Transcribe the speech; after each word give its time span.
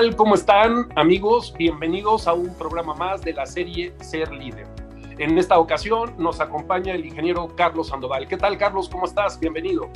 Hola, 0.00 0.08
¿qué 0.08 0.14
tal? 0.14 0.16
¿Cómo 0.16 0.34
están 0.34 0.88
amigos? 0.96 1.52
Bienvenidos 1.58 2.26
a 2.26 2.32
un 2.32 2.54
programa 2.54 2.94
más 2.94 3.20
de 3.20 3.34
la 3.34 3.44
serie 3.44 3.92
Ser 4.00 4.32
Líder. 4.32 4.66
En 5.18 5.36
esta 5.36 5.58
ocasión 5.58 6.14
nos 6.16 6.40
acompaña 6.40 6.94
el 6.94 7.04
ingeniero 7.04 7.54
Carlos 7.54 7.88
Sandoval. 7.88 8.26
¿Qué 8.26 8.38
tal, 8.38 8.56
Carlos? 8.56 8.88
¿Cómo 8.88 9.04
estás? 9.04 9.38
Bienvenido. 9.38 9.90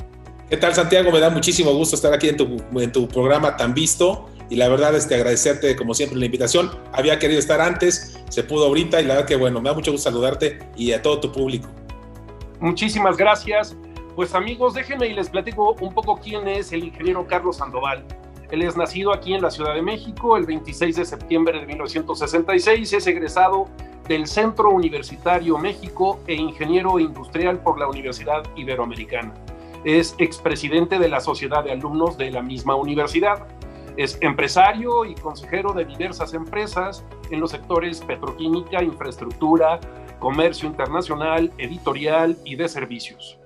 ¿Qué 0.47 0.57
tal, 0.57 0.75
Santiago? 0.75 1.11
Me 1.11 1.19
da 1.19 1.31
muchísimo 1.31 1.73
gusto 1.73 1.95
estar 1.95 2.13
aquí 2.13 2.29
en 2.29 2.37
tu, 2.37 2.61
en 2.79 2.91
tu 2.91 3.07
programa 3.07 3.57
tan 3.57 3.73
visto 3.73 4.29
y 4.47 4.57
la 4.57 4.67
verdad 4.67 4.95
es 4.95 5.07
que 5.07 5.15
agradecerte 5.15 5.75
como 5.75 5.95
siempre 5.95 6.19
la 6.19 6.25
invitación. 6.25 6.69
Había 6.93 7.17
querido 7.17 7.39
estar 7.39 7.59
antes, 7.59 8.23
se 8.29 8.43
pudo 8.43 8.67
ahorita 8.67 9.01
y 9.01 9.05
la 9.05 9.15
verdad 9.15 9.27
que 9.27 9.35
bueno, 9.35 9.59
me 9.59 9.69
da 9.69 9.75
mucho 9.75 9.91
gusto 9.91 10.07
saludarte 10.07 10.59
y 10.75 10.91
a 10.91 11.01
todo 11.01 11.19
tu 11.19 11.31
público. 11.31 11.67
Muchísimas 12.59 13.17
gracias. 13.17 13.75
Pues 14.15 14.35
amigos, 14.35 14.75
déjenme 14.75 15.07
y 15.07 15.13
les 15.13 15.29
platico 15.29 15.75
un 15.81 15.93
poco 15.95 16.19
quién 16.23 16.47
es 16.47 16.71
el 16.73 16.83
ingeniero 16.83 17.25
Carlos 17.25 17.57
Sandoval. 17.57 18.05
Él 18.51 18.61
es 18.61 18.77
nacido 18.77 19.13
aquí 19.13 19.33
en 19.33 19.41
la 19.41 19.49
Ciudad 19.49 19.73
de 19.73 19.81
México 19.81 20.37
el 20.37 20.45
26 20.45 20.95
de 20.95 21.05
septiembre 21.05 21.59
de 21.59 21.65
1966, 21.65 22.93
es 22.93 23.07
egresado 23.07 23.67
del 24.07 24.27
Centro 24.27 24.69
Universitario 24.69 25.57
México 25.57 26.19
e 26.27 26.35
ingeniero 26.35 26.99
industrial 26.99 27.59
por 27.59 27.79
la 27.79 27.87
Universidad 27.87 28.43
Iberoamericana. 28.55 29.33
Es 29.83 30.15
expresidente 30.19 30.99
de 30.99 31.09
la 31.09 31.19
Sociedad 31.19 31.63
de 31.63 31.71
Alumnos 31.71 32.17
de 32.17 32.31
la 32.31 32.41
misma 32.41 32.75
universidad. 32.75 33.47
Es 33.97 34.17
empresario 34.21 35.05
y 35.05 35.15
consejero 35.15 35.73
de 35.73 35.85
diversas 35.85 36.33
empresas 36.33 37.03
en 37.31 37.39
los 37.39 37.51
sectores 37.51 38.01
petroquímica, 38.01 38.83
infraestructura, 38.83 39.79
comercio 40.19 40.67
internacional, 40.67 41.51
editorial 41.57 42.37
y 42.45 42.55
de 42.55 42.67
servicios. 42.67 43.39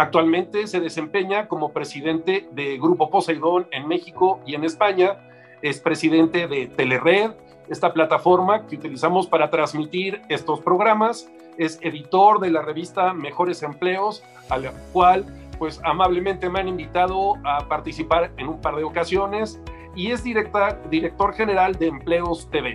Actualmente 0.00 0.66
se 0.66 0.80
desempeña 0.80 1.46
como 1.46 1.74
presidente 1.74 2.48
de 2.52 2.78
Grupo 2.78 3.10
Poseidón 3.10 3.66
en 3.70 3.86
México 3.86 4.40
y 4.46 4.54
en 4.54 4.64
España. 4.64 5.18
Es 5.60 5.78
presidente 5.78 6.48
de 6.48 6.68
Telered, 6.68 7.32
esta 7.68 7.92
plataforma 7.92 8.66
que 8.66 8.76
utilizamos 8.76 9.26
para 9.26 9.50
transmitir 9.50 10.22
estos 10.30 10.60
programas. 10.60 11.30
Es 11.58 11.78
editor 11.82 12.40
de 12.40 12.50
la 12.50 12.62
revista 12.62 13.12
Mejores 13.12 13.62
Empleos, 13.62 14.24
a 14.48 14.56
la 14.56 14.72
cual 14.94 15.26
pues 15.58 15.82
amablemente 15.84 16.48
me 16.48 16.60
han 16.60 16.68
invitado 16.68 17.34
a 17.44 17.68
participar 17.68 18.32
en 18.38 18.48
un 18.48 18.58
par 18.62 18.76
de 18.76 18.84
ocasiones 18.84 19.60
y 19.94 20.12
es 20.12 20.24
director 20.24 21.34
general 21.34 21.74
de 21.74 21.88
Empleos 21.88 22.48
TV. 22.50 22.74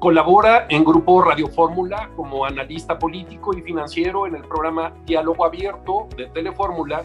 Colabora 0.00 0.64
en 0.70 0.82
Grupo 0.82 1.20
Radio 1.20 1.46
Fórmula 1.48 2.08
como 2.16 2.46
analista 2.46 2.98
político 2.98 3.54
y 3.54 3.60
financiero 3.60 4.26
en 4.26 4.34
el 4.34 4.40
programa 4.40 4.94
Diálogo 5.04 5.44
Abierto 5.44 6.08
de 6.16 6.24
Telefórmula 6.28 7.04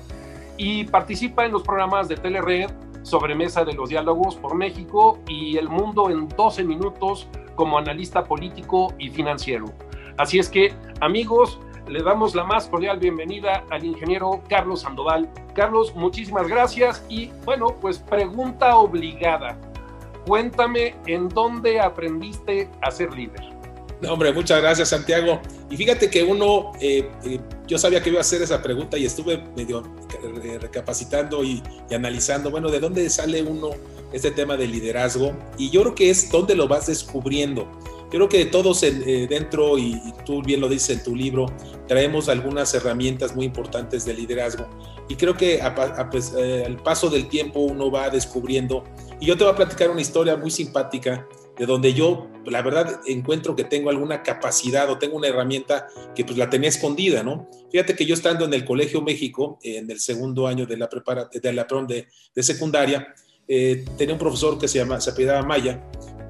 y 0.55 0.85
participa 0.85 1.45
en 1.45 1.51
los 1.51 1.61
programas 1.61 2.07
de 2.07 2.15
Telered 2.15 2.71
sobre 3.03 3.35
Mesa 3.35 3.65
de 3.65 3.73
los 3.73 3.89
Diálogos 3.89 4.37
por 4.37 4.55
México 4.55 5.19
y 5.27 5.57
El 5.57 5.67
Mundo 5.67 6.09
en 6.09 6.29
12 6.29 6.63
minutos 6.63 7.27
como 7.55 7.77
analista 7.77 8.23
político 8.23 8.93
y 8.97 9.09
financiero. 9.09 9.65
Así 10.15 10.39
es 10.39 10.47
que, 10.47 10.73
amigos, 11.01 11.59
le 11.89 12.01
damos 12.01 12.33
la 12.33 12.45
más 12.45 12.69
cordial 12.69 12.97
bienvenida 12.97 13.65
al 13.71 13.83
ingeniero 13.83 14.41
Carlos 14.47 14.83
Sandoval. 14.83 15.29
Carlos, 15.53 15.93
muchísimas 15.95 16.47
gracias 16.47 17.05
y 17.09 17.29
bueno, 17.43 17.75
pues 17.81 17.99
pregunta 17.99 18.77
obligada. 18.77 19.57
Cuéntame 20.25 20.95
en 21.05 21.29
dónde 21.29 21.79
aprendiste 21.79 22.69
a 22.81 22.91
ser 22.91 23.13
líder. 23.13 23.55
Hombre, 24.09 24.33
muchas 24.33 24.61
gracias, 24.61 24.89
Santiago. 24.89 25.39
Y 25.69 25.77
fíjate 25.77 26.09
que 26.09 26.23
uno, 26.23 26.73
eh, 26.81 27.09
eh, 27.23 27.39
yo 27.65 27.77
sabía 27.77 28.03
que 28.03 28.09
iba 28.09 28.19
a 28.19 28.21
hacer 28.21 28.41
esa 28.41 28.61
pregunta 28.61 28.97
y 28.97 29.05
estuve 29.05 29.43
medio 29.55 29.83
recapacitando 30.59 31.43
y, 31.43 31.61
analizando, 31.91 32.51
bueno, 32.51 32.69
¿de 32.69 32.79
dónde 32.79 33.09
sale 33.09 33.41
uno 33.41 33.71
este 34.11 34.31
tema 34.31 34.57
de 34.57 34.67
liderazgo? 34.67 35.33
Y 35.57 35.69
yo 35.69 35.81
creo 35.81 35.95
que 35.95 36.09
es 36.09 36.29
dónde 36.29 36.55
lo 36.55 36.67
vas 36.67 36.87
descubriendo. 36.87 37.71
Yo 38.05 38.19
creo 38.19 38.29
que 38.29 38.45
todos 38.45 38.83
eh, 38.83 39.27
dentro, 39.29 39.77
y, 39.77 39.99
tú 40.25 40.41
bien 40.41 40.61
lo 40.61 40.69
dices 40.69 40.97
en 40.97 41.03
tu 41.03 41.15
libro, 41.15 41.47
traemos 41.87 42.29
algunas 42.29 42.73
herramientas 42.73 43.35
muy 43.35 43.45
importantes 43.45 44.05
de 44.05 44.13
liderazgo. 44.13 44.67
Y 45.07 45.15
creo 45.15 45.35
que 45.35 45.61
pues, 46.11 46.33
al 46.33 46.77
paso 46.77 47.09
del 47.09 47.27
tiempo 47.27 47.61
uno 47.61 47.89
va 47.89 48.09
descubriendo 48.09 48.83
y 49.19 49.25
yo 49.25 49.37
te 49.37 49.43
voy 49.43 49.53
a 49.53 49.55
platicar 49.55 49.89
una 49.89 50.01
historia 50.01 50.35
muy 50.35 50.51
simpática 50.51 51.27
de 51.57 51.65
donde 51.65 51.93
yo, 51.93 52.27
la 52.45 52.61
verdad, 52.61 52.99
encuentro 53.05 53.55
que 53.55 53.63
tengo 53.63 53.89
alguna 53.89 54.23
capacidad 54.23 54.89
o 54.89 54.97
tengo 54.97 55.15
una 55.15 55.29
herramienta 55.29 55.87
que 56.13 56.25
pues 56.25 56.37
la 56.37 56.49
tenía 56.49 56.69
escondida, 56.69 57.23
¿no? 57.23 57.49
Fíjate 57.71 57.95
que 57.95 58.05
yo 58.05 58.13
estando 58.13 58.45
en 58.45 58.53
el 58.53 58.65
Colegio 58.65 59.01
México, 59.01 59.57
en 59.63 59.89
el 59.89 59.99
segundo 59.99 60.47
año 60.47 60.65
de 60.65 60.77
la, 60.77 60.89
prepara, 60.89 61.29
de, 61.31 61.53
la 61.53 61.65
de, 61.87 62.07
de 62.35 62.43
secundaria, 62.43 63.07
eh, 63.47 63.85
tenía 63.97 64.15
un 64.15 64.19
profesor 64.19 64.59
que 64.59 64.67
se, 64.67 64.79
llama, 64.79 64.99
se 64.99 65.11
apellidaba 65.11 65.43
Maya 65.43 65.81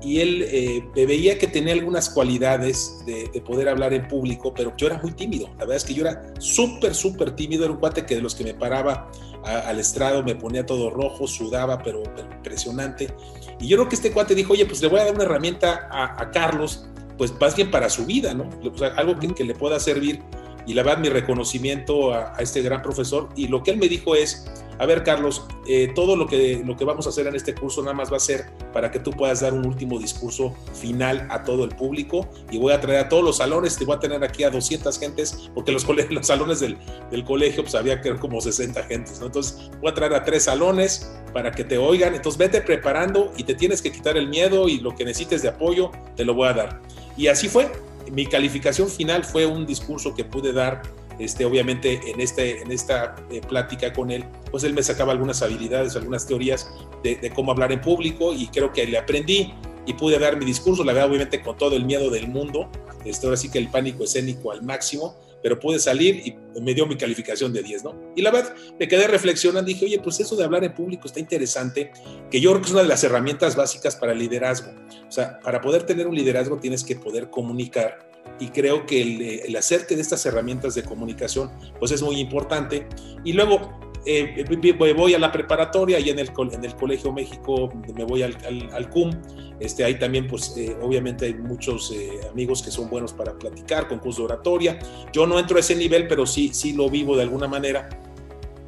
y 0.02 0.20
él 0.20 0.46
eh, 0.48 0.84
veía 0.94 1.40
que 1.40 1.48
tenía 1.48 1.74
algunas 1.74 2.10
cualidades 2.10 3.04
de, 3.08 3.28
de, 3.34 3.42
poder 3.42 3.68
hablar 3.68 3.92
en 3.94 4.08
público, 4.08 4.54
pero 4.54 4.72
yo 4.78 4.86
era 4.86 5.00
muy 5.02 5.14
tímido. 5.14 5.48
La 5.54 5.62
verdad 5.62 5.78
es 5.78 5.86
que 5.86 5.96
yo 5.96 6.04
era 6.04 6.32
súper, 6.38 6.94
súper 6.94 7.36
tímido. 7.36 7.64
Era 7.64 7.74
un 7.74 7.80
cuate 7.80 8.06
que 8.06 8.14
de 8.14 8.22
los 8.22 8.36
que 8.36 8.44
me 8.44 8.54
paraba 8.54 9.10
al 9.46 9.80
estrado 9.80 10.24
me 10.24 10.36
ponía 10.36 10.66
todo 10.66 10.90
rojo, 10.90 11.28
sudaba, 11.28 11.82
pero, 11.84 12.04
impresionante. 12.38 13.14
Y 13.60 13.68
yo 13.68 13.78
creo 13.78 13.90
que 13.90 13.96
este 13.96 14.12
cuate 14.12 14.36
dijo, 14.36 14.54
oye, 14.54 14.66
pues 14.66 14.82
le 14.82 14.88
voy 14.88 15.00
a 15.00 15.06
dar 15.06 15.14
una 15.14 15.24
herramienta 15.24 15.88
a, 15.92 16.32
Carlos, 16.32 16.88
pues 17.18 17.34
más 17.40 17.56
bien 17.56 17.72
para 17.72 17.90
su 17.90 18.06
vida, 18.06 18.34
¿no? 18.34 18.50
algo 18.96 19.18
que, 19.20 19.34
que, 19.34 19.44
le 19.44 19.56
pueda 19.56 19.80
servir. 19.80 20.22
Y 20.66 20.74
la 20.74 20.84
verdad, 20.84 21.00
mi 21.00 21.10
reconocimiento 21.10 22.14
a, 22.14 22.36
este 22.40 22.62
gran 22.62 22.82
profesor. 22.82 23.30
Y 23.36 23.48
lo 23.48 23.64
que 23.64 23.72
él 23.72 23.78
me 23.78 23.88
dijo 23.88 24.16
es, 24.16 24.46
a 24.78 24.86
ver, 24.86 25.04
Carlos, 25.04 25.46
eh, 25.68 25.92
todo 25.96 26.16
lo 26.16 26.28
que, 26.28 26.62
lo 26.66 26.76
que 26.76 26.84
vamos 26.84 27.06
a 27.06 27.10
hacer 27.10 27.28
en 27.28 27.36
este 27.36 27.56
curso 27.56 27.82
nada 27.82 27.94
más 27.94 28.12
va 28.12 28.18
a 28.18 28.20
ser 28.20 28.46
para 28.74 28.92
que 28.92 29.00
tú 29.00 29.12
puedas 29.12 29.40
dar 29.40 29.54
un 29.54 29.66
último 29.66 30.00
discurso 30.00 30.54
final 30.74 31.28
a 31.30 31.44
todo 31.44 31.64
el 31.64 31.70
público 31.70 32.30
y 32.52 32.58
voy 32.58 32.74
a 32.74 32.82
traer 32.82 33.06
a 33.06 33.10
todos 33.10 33.24
los 33.24 33.38
salones, 33.38 33.78
te 33.78 33.86
voy 33.86 33.96
a 33.96 34.00
tener 34.00 34.22
aquí 34.24 34.44
a 34.44 34.50
200 34.50 35.00
gentes, 35.00 35.50
porque 35.54 35.72
los, 35.72 35.88
los 36.10 36.28
salones 36.28 36.60
del, 36.60 36.78
del, 37.10 37.24
colegio 37.24 37.64
pues 37.64 37.76
había 37.76 38.02
que 38.02 38.16
como 38.18 38.42
60 38.42 38.84
gentes, 38.84 39.20
¿no? 39.20 39.28
Entonces 39.28 39.72
voy 39.80 39.92
a 39.92 39.94
traer 39.94 40.14
a 40.14 40.24
tres 40.24 40.44
salones 40.44 41.10
para 41.34 41.52
que 41.52 41.64
te 41.64 41.78
oigan, 41.78 42.14
entonces 42.14 42.38
vete 42.38 42.62
preparando 42.62 43.32
y 43.38 43.44
te 43.44 43.56
tienes 43.56 43.82
que 43.82 43.92
quitar 43.92 44.18
el 44.18 44.28
miedo 44.28 44.68
y 44.68 44.80
lo 44.80 44.94
que 44.96 45.06
necesites 45.06 45.42
de 45.42 45.50
apoyo, 45.50 45.92
te 46.16 46.26
lo 46.26 46.34
voy 46.34 46.50
a 46.50 46.54
dar. 46.54 46.82
Y 47.18 47.28
así 47.28 47.48
fue, 47.48 47.72
mi 48.12 48.26
calificación 48.26 48.90
final 48.90 49.24
fue 49.24 49.46
un 49.46 49.66
discurso 49.66 50.14
que 50.14 50.24
pude 50.24 50.54
dar 50.54 50.82
este, 51.20 51.46
obviamente 51.46 52.02
en, 52.12 52.20
este, 52.20 52.62
en 52.62 52.72
esta 52.72 53.16
eh, 53.32 53.42
plática 53.42 53.94
con 53.94 54.12
él, 54.12 54.26
pues 54.52 54.64
él 54.64 54.74
me 54.74 54.84
sacaba 54.84 55.14
algunas 55.14 55.42
habilidades, 55.42 55.96
algunas 55.96 56.28
teorías 56.28 56.70
de, 57.04 57.32
cómo 57.34 57.52
hablar 57.52 57.72
en 57.72 57.82
público 57.82 58.34
y 58.34 58.48
creo 58.48 58.74
que 58.74 58.86
le 58.86 58.98
aprendí 58.98 59.54
y 59.86 59.94
pude 59.94 60.20
dar 60.20 60.38
mi 60.38 60.46
discurso, 60.46 60.84
la 60.84 60.92
verdad 60.92 61.10
obviamente 61.10 61.42
con 61.42 61.58
todo 61.58 61.76
el 61.76 61.86
miedo 61.86 62.10
del 62.10 62.28
mundo, 62.28 62.70
este, 63.06 63.28
ahora 63.28 63.38
sí 63.38 63.50
que 63.50 63.60
el 63.60 63.70
pánico 63.70 64.04
escénico 64.04 64.52
al 64.52 64.64
máximo, 64.64 65.16
pero 65.46 65.60
pude 65.60 65.78
salir 65.78 66.24
y 66.26 66.60
me 66.60 66.74
dio 66.74 66.88
mi 66.88 66.98
calificación 66.98 67.54
de 67.54 67.62
10, 67.62 67.84
¿no? 67.84 67.94
Y 68.16 68.24
la 68.24 68.32
verdad, 68.32 68.56
me 68.80 68.88
quedé 68.88 69.06
reflexionando, 69.06 69.68
dije, 69.68 69.86
oye, 69.86 70.00
pues 70.00 70.20
eso 70.20 70.36
de 70.36 70.44
hablar 70.44 70.64
en 70.64 70.74
público 70.74 71.06
está 71.06 71.20
interesante, 71.20 71.92
que 72.32 72.42
yo 72.42 72.50
creo 72.50 72.62
que 72.64 72.66
es 72.66 72.74
una 72.74 72.82
de 72.82 72.88
las 72.88 73.04
herramientas 73.04 73.56
básicas 73.56 73.96
para 73.96 74.14
el 74.14 74.18
liderazgo. 74.18 74.72
O 75.08 75.12
sea, 75.12 75.40
para 75.42 75.62
poder 75.62 75.84
tener 75.84 76.08
un 76.08 76.16
liderazgo 76.16 76.58
tienes 76.58 76.84
que 76.84 76.96
poder 76.96 77.30
comunicar 77.30 78.10
y 78.40 78.48
creo 78.48 78.88
que 78.88 79.00
el, 79.00 79.22
el 79.22 79.56
acerque 79.56 79.96
de 79.96 80.02
estas 80.02 80.26
herramientas 80.26 80.74
de 80.74 80.82
comunicación 80.82 81.52
pues 81.78 81.92
es 81.92 82.02
muy 82.02 82.20
importante. 82.20 82.88
Y 83.24 83.34
luego 83.34 83.80
eh, 84.06 84.94
voy 84.96 85.14
a 85.14 85.20
la 85.20 85.32
preparatoria 85.32 86.00
y 86.00 86.10
en 86.10 86.20
el, 86.20 86.32
en 86.52 86.64
el 86.64 86.76
Colegio 86.76 87.12
México 87.12 87.72
me 87.96 88.04
voy 88.04 88.24
al, 88.24 88.38
al, 88.72 88.90
CUM. 88.90 89.12
Este, 89.60 89.84
ahí 89.84 89.98
también, 89.98 90.28
pues, 90.28 90.56
eh, 90.58 90.76
obviamente 90.82 91.26
hay 91.26 91.34
muchos 91.34 91.92
eh, 91.92 92.20
amigos 92.32 92.62
que 92.62 92.72
son 92.72 92.90
buenos 92.90 93.14
para 93.14 93.38
platicar, 93.38 93.88
con 93.88 94.00
curso 94.00 94.22
de 94.22 94.34
oratoria. 94.34 94.80
Yo 95.12 95.26
no 95.26 95.40
entro 95.40 95.58
a 95.58 95.60
ese 95.62 95.76
nivel, 95.76 96.08
pero 96.08 96.26
sí, 96.26 96.52
sí 96.54 96.74
lo 96.74 96.90
vivo 96.90 97.16
de 97.16 97.24
alguna 97.24 97.48
manera. 97.48 97.90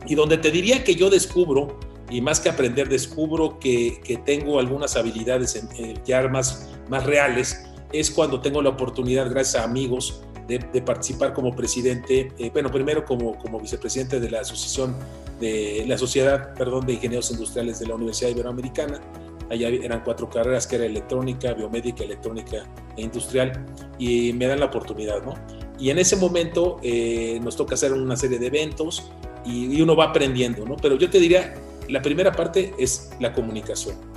Y 0.08 0.16
donde 0.16 0.38
te 0.38 0.50
diría 0.50 0.84
que 0.84 0.96
yo 0.96 1.10
descubro, 1.10 1.78
y 2.10 2.22
más 2.22 2.40
que 2.40 2.50
aprender, 2.50 2.88
descubro 2.88 3.60
que, 3.60 4.00
que 4.04 4.18
tengo 4.18 4.60
algunas 4.60 4.96
habilidades 4.96 5.56
en, 5.56 6.02
ya 6.06 6.26
más, 6.30 6.70
más 6.90 7.06
reales, 7.06 7.66
es 7.92 8.10
cuando 8.10 8.40
tengo 8.40 8.62
la 8.62 8.70
oportunidad, 8.70 9.30
gracias 9.30 9.62
a 9.62 9.66
amigos, 9.66 10.22
de, 10.48 10.82
participar 10.82 11.34
como 11.34 11.56
presidente, 11.56 12.32
eh, 12.38 12.50
bueno, 12.52 12.72
primero 12.72 13.04
como, 13.04 13.38
como 13.38 13.60
vicepresidente 13.60 14.20
de 14.20 14.30
la 14.30 14.42
Asociación 14.42 14.96
de 15.40 15.84
la 15.88 15.98
Sociedad, 15.98 16.54
perdón, 16.56 16.86
de 16.86 16.94
Ingenieros 16.94 17.30
Industriales 17.32 17.80
de 17.80 17.88
la 17.88 17.96
Universidad 17.96 18.32
Iberoamericana. 18.32 19.02
Allá 19.50 19.70
eran 19.70 20.02
cuatro 20.04 20.30
carreras, 20.30 20.68
que 20.68 20.76
era 20.76 20.86
electrónica, 20.86 21.54
biomédica, 21.54 22.04
electrónica 22.04 22.66
e 22.98 23.02
industrial, 23.02 23.66
y 23.98 24.34
me 24.34 24.48
dan 24.48 24.60
la 24.60 24.66
oportunidad, 24.66 25.24
¿no? 25.24 25.36
Y 25.80 25.90
en 25.90 26.00
ese 26.00 26.16
momento 26.16 26.78
eh, 26.82 27.40
nos 27.42 27.56
toca 27.56 27.76
hacer 27.76 27.94
una 27.94 28.18
serie 28.18 28.40
de 28.40 28.48
eventos 28.48 29.12
y, 29.46 29.78
y 29.78 29.82
uno 29.82 29.96
va 29.96 30.06
aprendiendo, 30.06 30.66
¿no? 30.66 30.76
Pero 30.76 30.98
yo 30.98 31.10
te 31.10 31.20
diría, 31.20 31.54
la 31.88 32.02
primera 32.02 32.32
parte 32.32 32.74
es 32.78 33.12
la 33.20 33.32
comunicación 33.32 34.17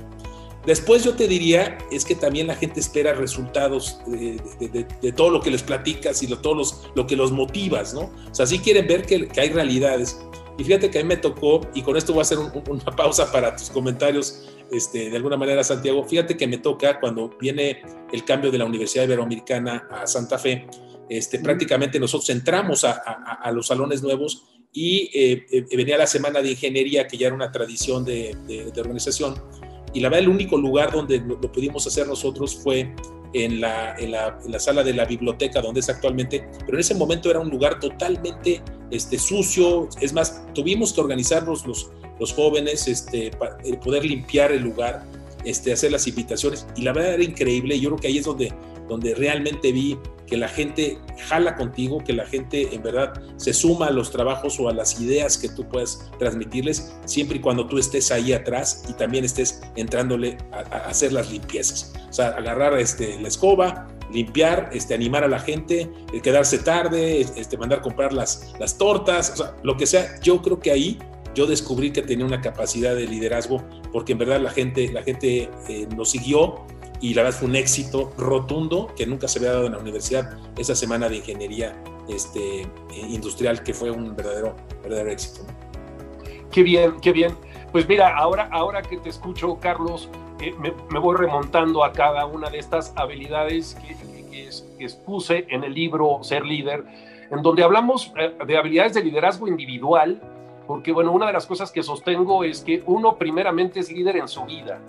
Después 0.65 1.03
yo 1.03 1.15
te 1.15 1.27
diría, 1.27 1.77
es 1.91 2.05
que 2.05 2.13
también 2.13 2.47
la 2.47 2.55
gente 2.55 2.79
espera 2.79 3.13
resultados 3.13 3.99
de, 4.05 5.13
todo 5.15 5.31
lo 5.31 5.41
que 5.41 5.49
les 5.49 5.63
platicas 5.63 6.21
y 6.21 6.27
lo, 6.27 6.39
todo 6.39 6.61
lo 6.95 7.07
que 7.07 7.15
los 7.15 7.31
motivas, 7.31 7.93
¿no? 7.93 8.01
O 8.01 8.35
sea, 8.35 8.45
sí 8.45 8.59
quieren 8.59 8.87
ver 8.87 9.05
que, 9.05 9.27
hay 9.39 9.49
realidades. 9.49 10.21
Y 10.57 10.63
fíjate 10.63 10.91
que 10.91 10.99
a 10.99 11.01
mí 11.01 11.07
me 11.07 11.17
tocó, 11.17 11.61
y 11.73 11.81
con 11.81 11.97
esto 11.97 12.13
voy 12.13 12.19
a 12.19 12.21
hacer 12.23 12.37
una 12.37 12.95
pausa 12.95 13.31
para 13.31 13.55
tus 13.55 13.71
comentarios, 13.71 14.47
este, 14.71 15.09
de 15.09 15.17
alguna 15.17 15.35
manera, 15.35 15.63
Santiago, 15.63 16.03
fíjate 16.03 16.37
que 16.37 16.45
me 16.47 16.57
toca 16.57 16.99
cuando 16.99 17.35
viene 17.39 17.81
el 18.11 18.23
cambio 18.23 18.51
de 18.51 18.59
la 18.59 18.65
Universidad 18.65 19.05
Iberoamericana 19.05 19.87
a 19.89 20.05
Santa 20.05 20.37
Fe, 20.37 20.67
este, 21.09 21.39
prácticamente 21.39 21.99
nosotros 21.99 22.29
entramos 22.29 22.85
a, 22.85 22.91
a, 22.91 23.51
los 23.51 23.67
salones 23.67 24.01
nuevos 24.01 24.45
y 24.71 25.11
eh, 25.13 25.45
eh, 25.51 25.75
venía 25.75 25.97
la 25.97 26.07
semana 26.07 26.41
de 26.41 26.51
ingeniería, 26.51 27.05
que 27.05 27.17
ya 27.17 27.27
era 27.27 27.35
una 27.35 27.51
tradición 27.51 28.05
de, 28.05 28.33
de, 28.47 28.79
organización, 28.79 29.35
y 29.93 29.99
la 29.99 30.09
verdad 30.09 30.23
el 30.23 30.29
único 30.29 30.57
lugar 30.57 30.91
donde 30.91 31.19
lo, 31.19 31.39
pudimos 31.39 31.85
hacer 31.87 32.07
nosotros 32.07 32.55
fue 32.55 32.93
en 33.33 33.61
la, 33.61 33.95
en 33.95 34.11
la, 34.11 34.37
en 34.43 34.51
la, 34.51 34.59
sala 34.59 34.83
de 34.83 34.93
la 34.93 35.05
biblioteca 35.05 35.61
donde 35.61 35.79
es 35.79 35.89
actualmente, 35.89 36.47
pero 36.65 36.73
en 36.73 36.79
ese 36.79 36.95
momento 36.95 37.29
era 37.29 37.39
un 37.39 37.49
lugar 37.49 37.79
totalmente 37.79 38.61
este, 38.89 39.17
sucio, 39.17 39.87
es 40.01 40.11
más, 40.13 40.43
tuvimos 40.53 40.93
que 40.93 41.01
organizarnos 41.01 41.65
los, 41.65 41.91
los 42.19 42.33
jóvenes, 42.33 42.87
este, 42.87 43.31
para 43.31 43.57
poder 43.81 44.03
limpiar 44.03 44.51
el 44.51 44.63
lugar, 44.63 45.05
este, 45.45 45.71
hacer 45.71 45.91
las 45.91 46.07
invitaciones, 46.07 46.67
y 46.75 46.81
la 46.81 46.91
verdad 46.91 47.13
era 47.13 47.23
increíble, 47.23 47.79
yo 47.79 47.89
creo 47.89 48.01
que 48.01 48.07
ahí 48.07 48.17
es 48.17 48.25
donde, 48.25 48.53
donde 48.89 49.15
realmente 49.15 49.71
vi 49.71 49.97
que 50.31 50.37
la 50.37 50.47
gente 50.47 50.97
jala 51.27 51.57
contigo, 51.57 52.01
que 52.01 52.13
la 52.13 52.25
gente 52.25 52.73
en 52.73 52.81
verdad 52.81 53.21
se 53.35 53.53
suma 53.53 53.87
a 53.87 53.91
los 53.91 54.11
trabajos 54.11 54.57
o 54.61 54.69
a 54.69 54.73
las 54.73 55.01
ideas 55.01 55.37
que 55.37 55.49
tú 55.49 55.67
puedas 55.67 56.09
transmitirles, 56.19 56.95
siempre 57.03 57.35
y 57.35 57.41
cuando 57.41 57.67
tú 57.67 57.77
estés 57.77 58.13
ahí 58.13 58.31
atrás 58.31 58.85
y 58.87 58.93
también 58.93 59.25
estés 59.25 59.61
entrándole 59.75 60.37
a, 60.53 60.59
hacer 60.87 61.11
las 61.11 61.29
limpiezas. 61.29 61.93
O 62.09 62.13
sea, 62.13 62.29
agarrar 62.29 62.79
este, 62.79 63.19
la 63.19 63.27
escoba, 63.27 63.89
limpiar, 64.13 64.69
este, 64.71 64.93
animar 64.93 65.25
a 65.25 65.27
la 65.27 65.39
gente, 65.39 65.91
eh, 66.13 66.21
quedarse 66.21 66.59
tarde, 66.59 67.19
este, 67.35 67.57
mandar 67.57 67.81
comprar 67.81 68.13
las, 68.13 68.53
las 68.57 68.77
tortas, 68.77 69.31
o 69.31 69.35
sea, 69.35 69.55
lo 69.63 69.75
que 69.75 69.85
sea. 69.85 70.17
Yo 70.21 70.41
creo 70.41 70.61
que 70.61 70.71
ahí 70.71 70.97
yo 71.35 71.45
descubrí 71.45 71.91
que 71.91 72.03
tenía 72.03 72.25
una 72.25 72.39
capacidad 72.39 72.95
de 72.95 73.05
liderazgo 73.05 73.61
porque 73.91 74.13
en 74.13 74.19
verdad 74.19 74.39
la 74.39 74.51
gente, 74.51 74.93
la 74.93 75.03
gente 75.03 75.49
eh, 75.67 75.87
nos 75.93 76.11
siguió 76.11 76.65
y 77.01 77.15
la 77.15 77.23
verdad 77.23 77.39
fue 77.39 77.49
un 77.49 77.55
éxito 77.55 78.13
rotundo 78.17 78.93
que 78.95 79.07
nunca 79.07 79.27
se 79.27 79.39
había 79.39 79.53
dado 79.53 79.65
en 79.65 79.73
la 79.73 79.79
universidad 79.79 80.37
esa 80.57 80.75
semana 80.75 81.09
de 81.09 81.17
ingeniería 81.17 81.75
este, 82.07 82.67
industrial 83.09 83.63
que 83.63 83.73
fue 83.73 83.89
un 83.89 84.15
verdadero, 84.15 84.55
verdadero 84.83 85.09
éxito. 85.09 85.41
Qué 86.51 86.61
bien, 86.61 86.99
qué 87.01 87.11
bien. 87.11 87.35
Pues 87.71 87.87
mira, 87.87 88.15
ahora, 88.15 88.49
ahora 88.51 88.81
que 88.83 88.97
te 88.97 89.09
escucho, 89.09 89.57
Carlos, 89.59 90.09
eh, 90.39 90.53
me, 90.59 90.99
voy 90.99 91.15
remontando 91.15 91.83
a 91.83 91.91
cada 91.91 92.25
una 92.25 92.49
de 92.49 92.59
estas 92.59 92.93
habilidades 92.95 93.75
que, 93.75 93.95
que, 94.29 94.49
expuse 94.83 95.45
en 95.49 95.63
el 95.63 95.73
libro 95.73 96.19
Ser 96.23 96.45
Líder, 96.45 96.83
en 97.31 97.41
donde 97.41 97.63
hablamos 97.63 98.11
eh, 98.17 98.35
de 98.45 98.57
habilidades 98.57 98.93
de 98.93 99.03
liderazgo 99.03 99.47
individual, 99.47 100.21
porque 100.67 100.91
bueno, 100.91 101.11
una 101.11 101.27
de 101.27 101.33
las 101.33 101.45
cosas 101.45 101.71
que 101.71 101.81
sostengo 101.81 102.43
es 102.43 102.61
que 102.61 102.83
uno 102.85 103.17
primeramente 103.17 103.79
es 103.79 103.91
líder 103.91 104.17
en 104.17 104.27
su 104.27 104.43
vida 104.45 104.81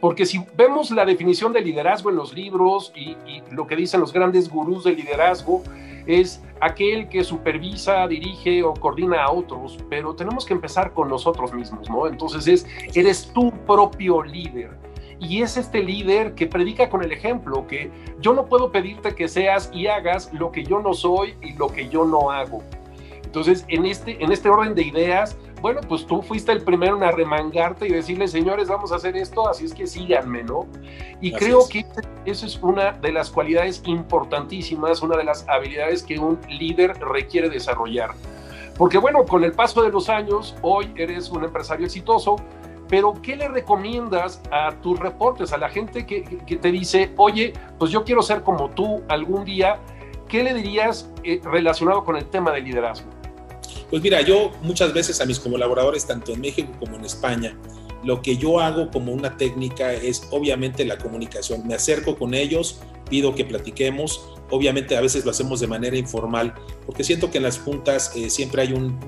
porque 0.00 0.26
si 0.26 0.44
vemos 0.56 0.90
la 0.90 1.04
definición 1.04 1.52
de 1.52 1.60
liderazgo 1.60 2.10
en 2.10 2.16
los 2.16 2.32
libros 2.34 2.92
y, 2.94 3.16
lo 3.50 3.66
que 3.66 3.76
dicen 3.76 4.00
los 4.00 4.12
grandes 4.12 4.48
gurús 4.48 4.84
del 4.84 4.96
liderazgo, 4.96 5.62
es 6.06 6.42
aquel 6.60 7.08
que 7.08 7.22
supervisa, 7.24 8.06
dirige 8.06 8.62
o 8.62 8.74
coordina 8.74 9.24
a 9.24 9.30
otros, 9.30 9.78
pero 9.90 10.14
tenemos 10.14 10.46
que 10.46 10.54
empezar 10.54 10.92
con 10.92 11.08
nosotros 11.08 11.52
mismos, 11.52 11.88
¿no? 11.90 12.06
Entonces 12.06 12.46
es, 12.46 12.66
eres 12.94 13.30
tu 13.32 13.50
propio 13.66 14.22
líder. 14.22 14.70
Y 15.20 15.42
es 15.42 15.56
este 15.56 15.82
líder 15.82 16.34
que 16.34 16.46
predica 16.46 16.88
con 16.88 17.02
el 17.02 17.10
ejemplo, 17.10 17.66
que 17.66 17.90
yo 18.20 18.32
no 18.32 18.46
puedo 18.46 18.70
pedirte 18.70 19.14
que 19.14 19.28
seas 19.28 19.68
y 19.74 19.88
hagas 19.88 20.32
lo 20.32 20.52
que 20.52 20.64
yo 20.64 20.80
no 20.80 20.94
soy 20.94 21.34
y 21.42 21.54
lo 21.54 21.68
que 21.68 21.88
yo 21.88 22.04
no 22.04 22.30
hago. 22.30 22.62
Entonces, 23.24 23.64
en 23.68 23.84
este, 23.84 24.22
en 24.22 24.32
este 24.32 24.48
orden 24.48 24.74
de 24.74 24.82
ideas, 24.82 25.36
bueno, 25.60 25.80
pues 25.88 26.06
tú 26.06 26.22
fuiste 26.22 26.52
el 26.52 26.62
primero 26.62 26.96
en 26.96 27.02
arremangarte 27.02 27.86
y 27.86 27.90
decirle, 27.90 28.28
señores, 28.28 28.68
vamos 28.68 28.92
a 28.92 28.96
hacer 28.96 29.16
esto, 29.16 29.48
así 29.48 29.64
es 29.64 29.74
que 29.74 29.86
síganme, 29.86 30.42
¿no? 30.42 30.66
Y 31.20 31.32
creo 31.32 31.68
que 31.68 31.84
esa 32.24 32.46
es 32.46 32.58
una 32.62 32.92
de 32.92 33.12
las 33.12 33.30
cualidades 33.30 33.82
importantísimas, 33.86 35.02
una 35.02 35.16
de 35.16 35.24
las 35.24 35.48
habilidades 35.48 36.02
que 36.02 36.18
un 36.18 36.38
líder 36.48 36.98
requiere 37.00 37.48
desarrollar. 37.48 38.10
Porque 38.76 38.98
bueno, 38.98 39.24
con 39.24 39.42
el 39.42 39.52
paso 39.52 39.82
de 39.82 39.90
los 39.90 40.08
años, 40.08 40.54
hoy 40.62 40.92
eres 40.96 41.30
un 41.30 41.42
empresario 41.42 41.86
exitoso, 41.86 42.36
pero 42.88 43.14
¿qué 43.20 43.36
le 43.36 43.48
recomiendas 43.48 44.40
a 44.50 44.72
tus 44.80 44.98
reportes, 44.98 45.52
a 45.52 45.58
la 45.58 45.68
gente 45.68 46.06
que, 46.06 46.22
que 46.22 46.56
te 46.56 46.70
dice, 46.70 47.12
oye, 47.16 47.52
pues 47.78 47.90
yo 47.90 48.04
quiero 48.04 48.22
ser 48.22 48.42
como 48.42 48.70
tú 48.70 49.02
algún 49.08 49.44
día? 49.44 49.78
¿Qué 50.28 50.42
le 50.42 50.54
dirías 50.54 51.10
eh, 51.24 51.40
relacionado 51.42 52.04
con 52.04 52.16
el 52.16 52.26
tema 52.26 52.52
del 52.52 52.64
liderazgo? 52.64 53.17
Pues 53.90 54.02
mira, 54.02 54.20
yo 54.20 54.52
muchas 54.62 54.92
veces 54.92 55.20
a 55.20 55.26
mis 55.26 55.40
colaboradores, 55.40 56.06
tanto 56.06 56.32
en 56.32 56.40
México 56.40 56.72
como 56.78 56.96
en 56.96 57.04
España, 57.04 57.56
lo 58.04 58.22
que 58.22 58.36
yo 58.36 58.60
hago 58.60 58.90
como 58.90 59.12
una 59.12 59.36
técnica 59.36 59.92
es 59.92 60.28
obviamente 60.30 60.84
la 60.84 60.98
comunicación. 60.98 61.66
Me 61.66 61.74
acerco 61.74 62.16
con 62.16 62.34
ellos, 62.34 62.80
pido 63.08 63.34
que 63.34 63.44
platiquemos. 63.44 64.34
Obviamente 64.50 64.96
a 64.96 65.00
veces 65.00 65.24
lo 65.24 65.30
hacemos 65.30 65.60
de 65.60 65.66
manera 65.66 65.96
informal, 65.96 66.54
porque 66.86 67.02
siento 67.02 67.30
que 67.30 67.38
en 67.38 67.44
las 67.44 67.58
juntas 67.58 68.12
eh, 68.14 68.30
siempre 68.30 68.62
hay 68.62 68.72
un, 68.72 68.98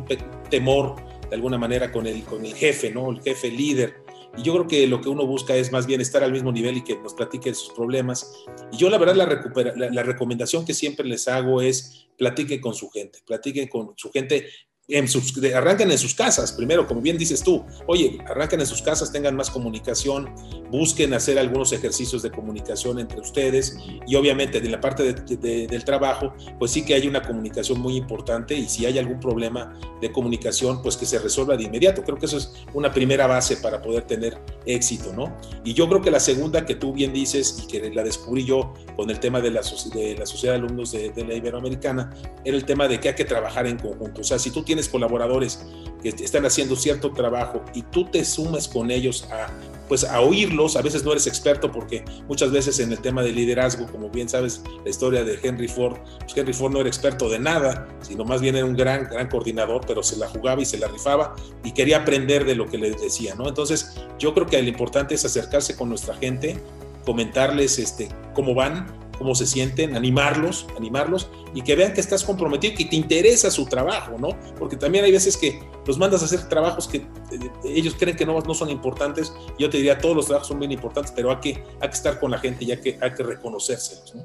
temor 0.51 0.97
de 1.29 1.37
alguna 1.37 1.59
manera 1.59 1.93
con 1.93 2.07
el, 2.07 2.25
con 2.25 2.45
el 2.45 2.55
jefe, 2.55 2.91
¿no? 2.91 3.11
El 3.11 3.23
jefe 3.23 3.51
líder. 3.51 4.03
Y 4.37 4.43
yo 4.43 4.53
creo 4.55 4.67
que 4.67 4.87
lo 4.87 5.01
que 5.01 5.09
uno 5.09 5.27
busca 5.27 5.55
es 5.57 5.73
más 5.73 5.87
bien 5.87 6.01
estar 6.01 6.23
al 6.23 6.33
mismo 6.33 6.53
nivel 6.53 6.79
y 6.79 6.83
que 6.83 6.97
nos 6.97 7.15
platiquen 7.15 7.55
sus 7.55 7.73
problemas. 7.73 8.33
Y 8.73 8.77
yo 8.77 8.91
la 8.91 8.99
verdad 8.99 9.15
la, 9.15 9.91
la, 9.91 10.03
recomendación 10.03 10.65
que 10.65 10.75
siempre 10.75 11.07
les 11.07 11.29
hago 11.29 11.61
es 11.63 12.09
platiquen 12.17 12.61
con 12.61 12.75
su 12.75 12.91
gente, 12.91 13.21
platiquen 13.27 13.69
con 13.69 13.93
su 13.97 14.11
gente 14.11 14.47
en 14.91 15.09
sus, 15.09 15.33
arranquen 15.55 15.91
en 15.91 15.99
sus 15.99 16.15
casas, 16.15 16.53
primero, 16.53 16.87
como 16.87 17.01
bien 17.01 17.17
dices 17.17 17.43
tú, 17.43 17.65
oye, 17.87 18.19
arranquen 18.27 18.61
en 18.61 18.67
sus 18.67 18.83
casas, 18.83 19.13
tengan 19.13 19.37
más 19.37 19.51
comunicación, 19.51 20.35
busquen 20.71 21.15
hacer 21.15 21.39
algunos 21.39 21.73
ejercicios 21.73 22.23
de 22.23 22.31
comunicación 22.31 22.99
entre 22.99 23.21
ustedes 23.21 23.77
y 24.07 24.15
obviamente 24.17 24.61
de 24.61 24.69
la 24.69 24.81
parte 24.81 25.13
del 25.13 25.85
trabajo, 25.85 26.35
pues 26.59 26.71
sí 26.71 26.85
que 26.85 26.95
hay 26.95 27.07
una 27.07 27.23
comunicación 27.23 27.81
muy 27.81 27.97
importante 27.97 28.55
y 28.55 28.69
si 28.69 28.87
hay 28.87 28.99
algún 28.99 29.21
problema 29.21 29.79
de 30.01 30.13
comunicación, 30.13 30.83
pues 30.83 30.97
que 30.97 31.07
se 31.07 31.19
resuelva 31.19 31.57
de 31.57 31.65
inmediato. 31.65 32.03
Creo 32.03 32.19
que 32.19 32.27
eso 32.27 32.39
es 32.39 32.53
una 32.75 32.93
primera 32.93 33.27
base 33.27 33.57
para 33.57 33.83
poder 33.83 34.05
tener 34.05 34.39
éxito, 34.67 35.13
¿no? 35.13 35.37
Y 35.65 35.75
yo 35.75 35.89
creo 35.89 36.01
que 36.01 36.11
la 36.11 36.21
segunda 36.21 36.65
que 36.67 36.75
tú 36.75 36.93
bien 36.93 37.13
dices 37.13 37.65
y 37.65 37.67
que 37.67 37.91
la 37.91 38.03
descubrí 38.03 38.45
yo 38.45 38.75
con 38.97 39.11
el 39.11 39.21
tema 39.21 39.41
de 39.41 39.51
la, 39.51 39.63
de 39.95 40.17
la 40.17 40.27
Sociedad 40.27 40.55
de 40.55 40.61
Alumnos 40.61 40.93
de, 40.93 41.11
de 41.11 41.25
la 41.25 41.35
Iberoamericana, 41.35 42.11
era 42.45 42.57
el 42.57 42.65
tema 42.65 42.89
de 42.89 43.01
que 43.01 43.09
hay 43.09 43.15
que 43.15 43.25
trabajar 43.25 43.67
en 43.67 43.79
conjunto. 43.79 44.21
O 44.21 44.25
sea, 44.25 44.39
si 44.39 44.51
tú 44.51 44.63
tienes 44.63 44.80
colaboradores 44.89 45.65
que 46.03 46.09
están 46.09 46.47
haciendo 46.47 46.77
cierto 46.77 47.13
trabajo 47.13 47.63
y 47.75 47.83
tú 47.83 48.05
te 48.07 48.25
sumas 48.25 48.69
con 48.69 48.91
ellos 48.91 49.29
a 49.31 49.49
pues 49.91 50.05
a 50.05 50.21
oírlos, 50.21 50.77
a 50.77 50.83
veces 50.83 51.03
no 51.03 51.11
eres 51.11 51.27
experto 51.27 51.73
porque 51.73 52.05
muchas 52.29 52.53
veces 52.53 52.79
en 52.79 52.93
el 52.93 53.01
tema 53.01 53.25
de 53.25 53.33
liderazgo, 53.33 53.89
como 53.91 54.09
bien 54.09 54.29
sabes 54.29 54.63
la 54.85 54.89
historia 54.89 55.25
de 55.25 55.37
Henry 55.43 55.67
Ford, 55.67 55.97
pues 56.21 56.33
Henry 56.37 56.53
Ford 56.53 56.73
no 56.73 56.79
era 56.79 56.89
experto 56.89 57.29
de 57.29 57.41
nada, 57.41 57.89
sino 58.01 58.25
más 58.25 58.41
bien 58.41 58.55
era 58.55 58.65
un 58.65 58.77
gran, 58.77 59.09
gran 59.11 59.29
coordinador, 59.29 59.85
pero 59.89 60.05
se 60.05 60.17
la 60.17 60.29
jugaba 60.29 60.63
y 60.63 60.65
se 60.65 60.79
la 60.79 60.87
rifaba 60.87 61.35
y 61.65 61.73
quería 61.73 61.97
aprender 61.97 62.45
de 62.45 62.55
lo 62.55 62.67
que 62.67 62.79
les 62.79 63.03
decía, 63.03 63.35
¿no? 63.35 63.49
Entonces 63.49 63.97
yo 64.17 64.33
creo 64.33 64.47
que 64.47 64.63
lo 64.63 64.69
importante 64.69 65.17
es 65.17 65.25
acercarse 65.25 65.75
con 65.75 65.89
nuestra 65.89 66.15
gente, 66.15 66.57
comentarles 67.05 67.81
este, 67.81 68.11
cómo 68.33 68.55
van, 68.55 68.87
cómo 69.21 69.35
se 69.35 69.45
sienten, 69.45 69.95
animarlos, 69.95 70.67
animarlos 70.79 71.31
y 71.53 71.61
que 71.61 71.77
vean 71.77 71.93
que 71.93 72.01
estás 72.01 72.25
comprometido, 72.25 72.75
que 72.75 72.87
te 72.87 72.97
interesa 72.97 73.51
su 73.51 73.67
trabajo, 73.67 74.17
¿no? 74.19 74.31
Porque 74.59 74.77
también 74.77 75.05
hay 75.05 75.13
veces 75.13 75.37
que 75.37 75.61
los 75.87 75.99
mandas 75.99 76.23
a 76.23 76.25
hacer 76.25 76.49
trabajos 76.49 76.89
que 76.89 76.97
eh, 76.97 77.51
ellos 77.67 77.95
creen 77.99 78.17
que 78.17 78.25
no, 78.25 78.41
no 78.41 78.55
son 78.55 78.71
importantes. 78.71 79.31
Yo 79.59 79.69
te 79.69 79.77
diría, 79.77 79.99
todos 79.99 80.17
los 80.17 80.25
trabajos 80.25 80.49
son 80.49 80.59
bien 80.59 80.73
importantes, 80.73 81.13
pero 81.15 81.31
hay 81.31 81.37
que, 81.37 81.63
hay 81.83 81.89
que 81.91 81.95
estar 81.95 82.19
con 82.19 82.31
la 82.31 82.39
gente 82.39 82.65
y 82.65 82.71
hay 82.71 82.81
que, 82.81 82.99
hay 82.99 83.13
que 83.13 83.23
reconocérselos, 83.23 84.15
¿no? 84.15 84.25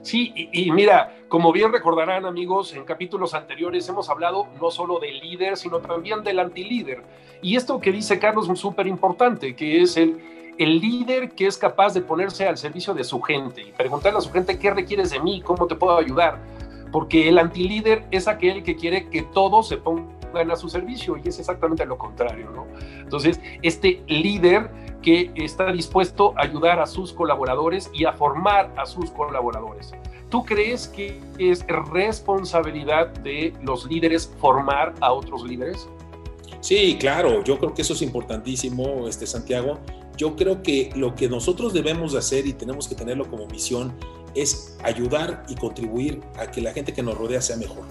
Sí, 0.00 0.32
y, 0.34 0.70
mira, 0.70 1.18
como 1.28 1.52
bien 1.52 1.70
recordarán 1.70 2.24
amigos, 2.24 2.72
en 2.72 2.84
capítulos 2.84 3.34
anteriores 3.34 3.86
hemos 3.90 4.08
hablado 4.08 4.46
no 4.58 4.70
solo 4.70 4.98
del 4.98 5.18
líder, 5.18 5.58
sino 5.58 5.80
también 5.80 6.22
del 6.22 6.38
antilíder. 6.38 7.02
Y 7.42 7.56
esto 7.56 7.78
que 7.78 7.92
dice 7.92 8.18
Carlos 8.18 8.48
es 8.48 8.58
súper 8.58 8.86
importante, 8.86 9.54
que 9.54 9.82
es 9.82 9.98
el, 9.98 10.18
el 10.58 10.80
líder 10.80 11.30
que 11.30 11.46
es 11.46 11.56
capaz 11.56 11.94
de 11.94 12.00
ponerse 12.00 12.46
al 12.46 12.58
servicio 12.58 12.92
de 12.92 13.04
su 13.04 13.20
gente 13.20 13.62
y 13.62 13.72
preguntarle 13.72 14.18
a 14.18 14.22
su 14.22 14.30
gente 14.30 14.58
qué 14.58 14.70
requieres 14.70 15.10
de 15.10 15.20
mí, 15.20 15.40
cómo 15.40 15.66
te 15.66 15.76
puedo 15.76 15.96
ayudar. 15.96 16.38
Porque 16.90 17.28
el 17.28 17.38
antilíder 17.38 18.06
es 18.10 18.28
aquel 18.28 18.62
que 18.62 18.74
quiere 18.74 19.08
que 19.08 19.22
todos 19.22 19.68
se 19.68 19.76
pongan 19.76 20.50
a 20.50 20.56
su 20.56 20.68
servicio 20.68 21.16
y 21.16 21.28
es 21.28 21.38
exactamente 21.38 21.86
lo 21.86 21.96
contrario, 21.96 22.50
¿no? 22.50 22.66
Entonces, 22.98 23.40
este 23.62 24.02
líder 24.08 24.70
que 25.02 25.30
está 25.36 25.70
dispuesto 25.70 26.34
a 26.36 26.42
ayudar 26.42 26.80
a 26.80 26.86
sus 26.86 27.12
colaboradores 27.12 27.90
y 27.94 28.04
a 28.04 28.12
formar 28.12 28.72
a 28.76 28.84
sus 28.84 29.10
colaboradores. 29.10 29.92
¿Tú 30.28 30.44
crees 30.44 30.88
que 30.88 31.20
es 31.38 31.64
responsabilidad 31.66 33.08
de 33.08 33.52
los 33.62 33.86
líderes 33.86 34.30
formar 34.38 34.94
a 35.00 35.12
otros 35.12 35.44
líderes? 35.44 35.88
Sí, 36.60 36.96
claro, 36.98 37.44
yo 37.44 37.58
creo 37.58 37.72
que 37.72 37.82
eso 37.82 37.94
es 37.94 38.02
importantísimo, 38.02 39.06
este 39.08 39.26
Santiago, 39.26 39.78
yo 40.18 40.36
creo 40.36 40.62
que 40.62 40.90
lo 40.96 41.14
que 41.14 41.28
nosotros 41.28 41.72
debemos 41.72 42.12
de 42.12 42.18
hacer 42.18 42.46
y 42.46 42.52
tenemos 42.52 42.88
que 42.88 42.94
tenerlo 42.94 43.30
como 43.30 43.46
misión 43.46 43.94
es 44.34 44.76
ayudar 44.82 45.44
y 45.48 45.54
contribuir 45.54 46.20
a 46.36 46.50
que 46.50 46.60
la 46.60 46.72
gente 46.72 46.92
que 46.92 47.02
nos 47.02 47.16
rodea 47.16 47.40
sea 47.40 47.56
mejor. 47.56 47.84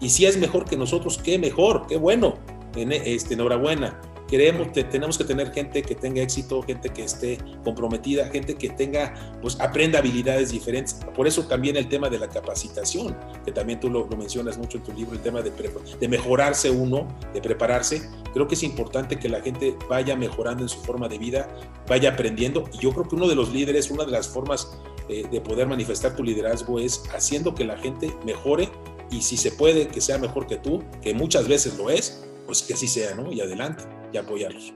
Y 0.00 0.08
si 0.08 0.26
es 0.26 0.38
mejor 0.38 0.64
que 0.64 0.76
nosotros, 0.76 1.18
qué 1.18 1.38
mejor, 1.38 1.86
qué 1.88 1.96
bueno. 1.96 2.38
Este, 2.76 3.34
enhorabuena. 3.34 3.98
Queremos, 4.28 4.72
tenemos 4.72 5.16
que 5.16 5.24
tener 5.24 5.52
gente 5.52 5.82
que 5.82 5.94
tenga 5.94 6.20
éxito, 6.20 6.60
gente 6.60 6.90
que 6.90 7.04
esté 7.04 7.38
comprometida, 7.64 8.26
gente 8.26 8.56
que 8.56 8.68
tenga, 8.70 9.14
pues 9.40 9.58
aprenda 9.60 10.00
habilidades 10.00 10.50
diferentes. 10.50 10.94
Por 11.14 11.26
eso 11.26 11.46
también 11.46 11.76
el 11.76 11.88
tema 11.88 12.10
de 12.10 12.18
la 12.18 12.28
capacitación, 12.28 13.16
que 13.44 13.52
también 13.52 13.78
tú 13.78 13.88
lo, 13.88 14.06
mencionas 14.08 14.58
mucho 14.58 14.78
en 14.78 14.84
tu 14.84 14.92
libro, 14.92 15.14
el 15.14 15.20
tema 15.20 15.42
de, 15.42 15.52
de 16.00 16.08
mejorarse 16.08 16.70
uno, 16.70 17.06
de 17.32 17.40
prepararse. 17.40 18.02
Creo 18.36 18.46
que 18.46 18.54
es 18.54 18.64
importante 18.64 19.18
que 19.18 19.30
la 19.30 19.40
gente 19.40 19.78
vaya 19.88 20.14
mejorando 20.14 20.62
en 20.62 20.68
su 20.68 20.78
forma 20.80 21.08
de 21.08 21.16
vida, 21.16 21.48
vaya 21.88 22.10
aprendiendo. 22.10 22.64
Y 22.74 22.80
yo 22.80 22.92
creo 22.92 23.08
que 23.08 23.16
uno 23.16 23.28
de 23.28 23.34
los 23.34 23.50
líderes, 23.50 23.90
una 23.90 24.04
de 24.04 24.10
las 24.10 24.28
formas 24.28 24.78
eh, 25.08 25.26
de 25.30 25.40
poder 25.40 25.66
manifestar 25.66 26.14
tu 26.14 26.22
liderazgo 26.22 26.78
es 26.78 27.02
haciendo 27.14 27.54
que 27.54 27.64
la 27.64 27.78
gente 27.78 28.14
mejore 28.26 28.68
y 29.10 29.22
si 29.22 29.38
se 29.38 29.52
puede 29.52 29.88
que 29.88 30.02
sea 30.02 30.18
mejor 30.18 30.46
que 30.46 30.58
tú, 30.58 30.84
que 31.00 31.14
muchas 31.14 31.48
veces 31.48 31.78
lo 31.78 31.88
es, 31.88 32.28
pues 32.44 32.60
que 32.60 32.74
así 32.74 32.86
sea, 32.88 33.14
¿no? 33.14 33.32
Y 33.32 33.40
adelante 33.40 33.84
y 34.12 34.18
apoyarlos. 34.18 34.74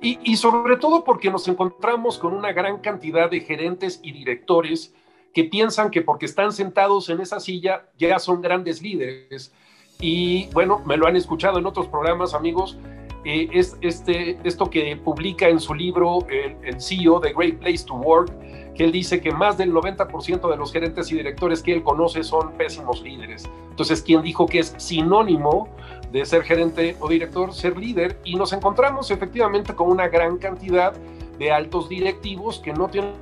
Y, 0.00 0.36
sobre 0.36 0.76
todo 0.76 1.02
porque 1.02 1.32
nos 1.32 1.48
encontramos 1.48 2.18
con 2.18 2.34
una 2.34 2.52
gran 2.52 2.78
cantidad 2.78 3.28
de 3.28 3.40
gerentes 3.40 3.98
y 4.00 4.12
directores 4.12 4.94
que 5.32 5.42
piensan 5.42 5.90
que 5.90 6.02
porque 6.02 6.26
están 6.26 6.52
sentados 6.52 7.08
en 7.08 7.20
esa 7.20 7.40
silla 7.40 7.88
ya 7.98 8.20
son 8.20 8.42
grandes 8.42 8.80
líderes. 8.80 9.52
Y 10.00 10.48
bueno, 10.52 10.82
me 10.84 10.96
lo 10.96 11.06
han 11.06 11.16
escuchado 11.16 11.58
en 11.58 11.66
otros 11.66 11.86
programas, 11.88 12.34
amigos. 12.34 12.78
Eh, 13.24 13.48
es 13.52 13.76
este, 13.80 14.38
esto 14.44 14.68
que 14.68 14.96
publica 14.96 15.48
en 15.48 15.58
su 15.58 15.72
libro 15.72 16.26
el, 16.28 16.56
el 16.62 16.80
CEO 16.80 17.20
de 17.20 17.32
Great 17.32 17.58
Place 17.58 17.84
to 17.86 17.94
Work, 17.94 18.30
que 18.74 18.84
él 18.84 18.92
dice 18.92 19.20
que 19.20 19.32
más 19.32 19.56
del 19.56 19.72
90% 19.72 20.50
de 20.50 20.56
los 20.56 20.72
gerentes 20.72 21.10
y 21.10 21.16
directores 21.16 21.62
que 21.62 21.72
él 21.72 21.82
conoce 21.82 22.22
son 22.22 22.52
pésimos 22.52 23.02
líderes. 23.02 23.48
Entonces, 23.70 24.02
¿quién 24.02 24.20
dijo 24.22 24.46
que 24.46 24.58
es 24.58 24.74
sinónimo 24.76 25.68
de 26.14 26.24
ser 26.24 26.42
gerente 26.44 26.96
o 27.00 27.08
director, 27.08 27.52
ser 27.52 27.76
líder, 27.76 28.20
y 28.24 28.36
nos 28.36 28.52
encontramos 28.52 29.10
efectivamente 29.10 29.74
con 29.74 29.90
una 29.90 30.06
gran 30.06 30.38
cantidad 30.38 30.94
de 31.38 31.50
altos 31.50 31.88
directivos 31.88 32.60
que 32.60 32.72
no 32.72 32.88
tienen 32.88 33.14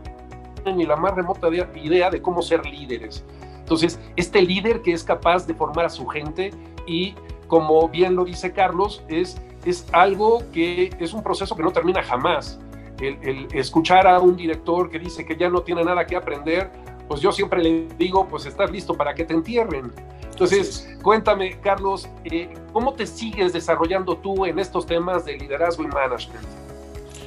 ni 0.66 0.84
la 0.84 0.96
más 0.96 1.14
remota 1.14 1.48
idea 1.74 2.10
de 2.10 2.20
cómo 2.20 2.42
ser 2.42 2.66
líderes. 2.66 3.24
Entonces, 3.72 3.98
este 4.16 4.42
líder 4.42 4.82
que 4.82 4.92
es 4.92 5.02
capaz 5.02 5.46
de 5.46 5.54
formar 5.54 5.86
a 5.86 5.88
su 5.88 6.06
gente 6.06 6.50
y, 6.86 7.14
como 7.46 7.88
bien 7.88 8.14
lo 8.14 8.22
dice 8.26 8.52
Carlos, 8.52 9.02
es, 9.08 9.40
es 9.64 9.86
algo 9.92 10.42
que 10.52 10.94
es 11.00 11.14
un 11.14 11.22
proceso 11.22 11.56
que 11.56 11.62
no 11.62 11.72
termina 11.72 12.02
jamás. 12.02 12.60
El, 13.00 13.16
el 13.22 13.48
escuchar 13.54 14.06
a 14.06 14.20
un 14.20 14.36
director 14.36 14.90
que 14.90 14.98
dice 14.98 15.24
que 15.24 15.38
ya 15.38 15.48
no 15.48 15.62
tiene 15.62 15.82
nada 15.84 16.04
que 16.06 16.16
aprender, 16.16 16.70
pues 17.08 17.22
yo 17.22 17.32
siempre 17.32 17.62
le 17.62 17.88
digo, 17.96 18.28
pues 18.28 18.44
estás 18.44 18.70
listo 18.70 18.92
para 18.92 19.14
que 19.14 19.24
te 19.24 19.32
entierren. 19.32 19.90
Entonces, 20.30 20.94
cuéntame, 21.02 21.58
Carlos, 21.60 22.06
eh, 22.24 22.52
¿cómo 22.74 22.92
te 22.92 23.06
sigues 23.06 23.54
desarrollando 23.54 24.18
tú 24.18 24.44
en 24.44 24.58
estos 24.58 24.84
temas 24.84 25.24
de 25.24 25.38
liderazgo 25.38 25.82
y 25.82 25.86
management? 25.86 26.44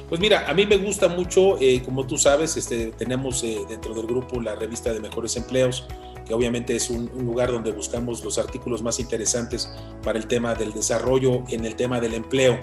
Pues 0.08 0.20
mira, 0.20 0.48
a 0.48 0.54
mí 0.54 0.64
me 0.64 0.76
gusta 0.76 1.08
mucho, 1.08 1.58
eh, 1.60 1.82
como 1.84 2.06
tú 2.06 2.16
sabes, 2.16 2.56
este, 2.56 2.92
tenemos 2.92 3.42
eh, 3.42 3.64
dentro 3.68 3.92
del 3.92 4.06
grupo 4.06 4.40
la 4.40 4.54
revista 4.54 4.92
de 4.92 5.00
mejores 5.00 5.36
empleos, 5.36 5.88
que 6.26 6.34
obviamente 6.34 6.74
es 6.74 6.90
un, 6.90 7.10
lugar 7.24 7.52
donde 7.52 7.72
buscamos 7.72 8.24
los 8.24 8.38
artículos 8.38 8.82
más 8.82 8.98
interesantes 8.98 9.70
para 10.02 10.18
el 10.18 10.26
tema 10.26 10.54
del 10.54 10.72
desarrollo 10.72 11.44
en 11.48 11.64
el 11.64 11.76
tema 11.76 12.00
del 12.00 12.14
empleo. 12.14 12.58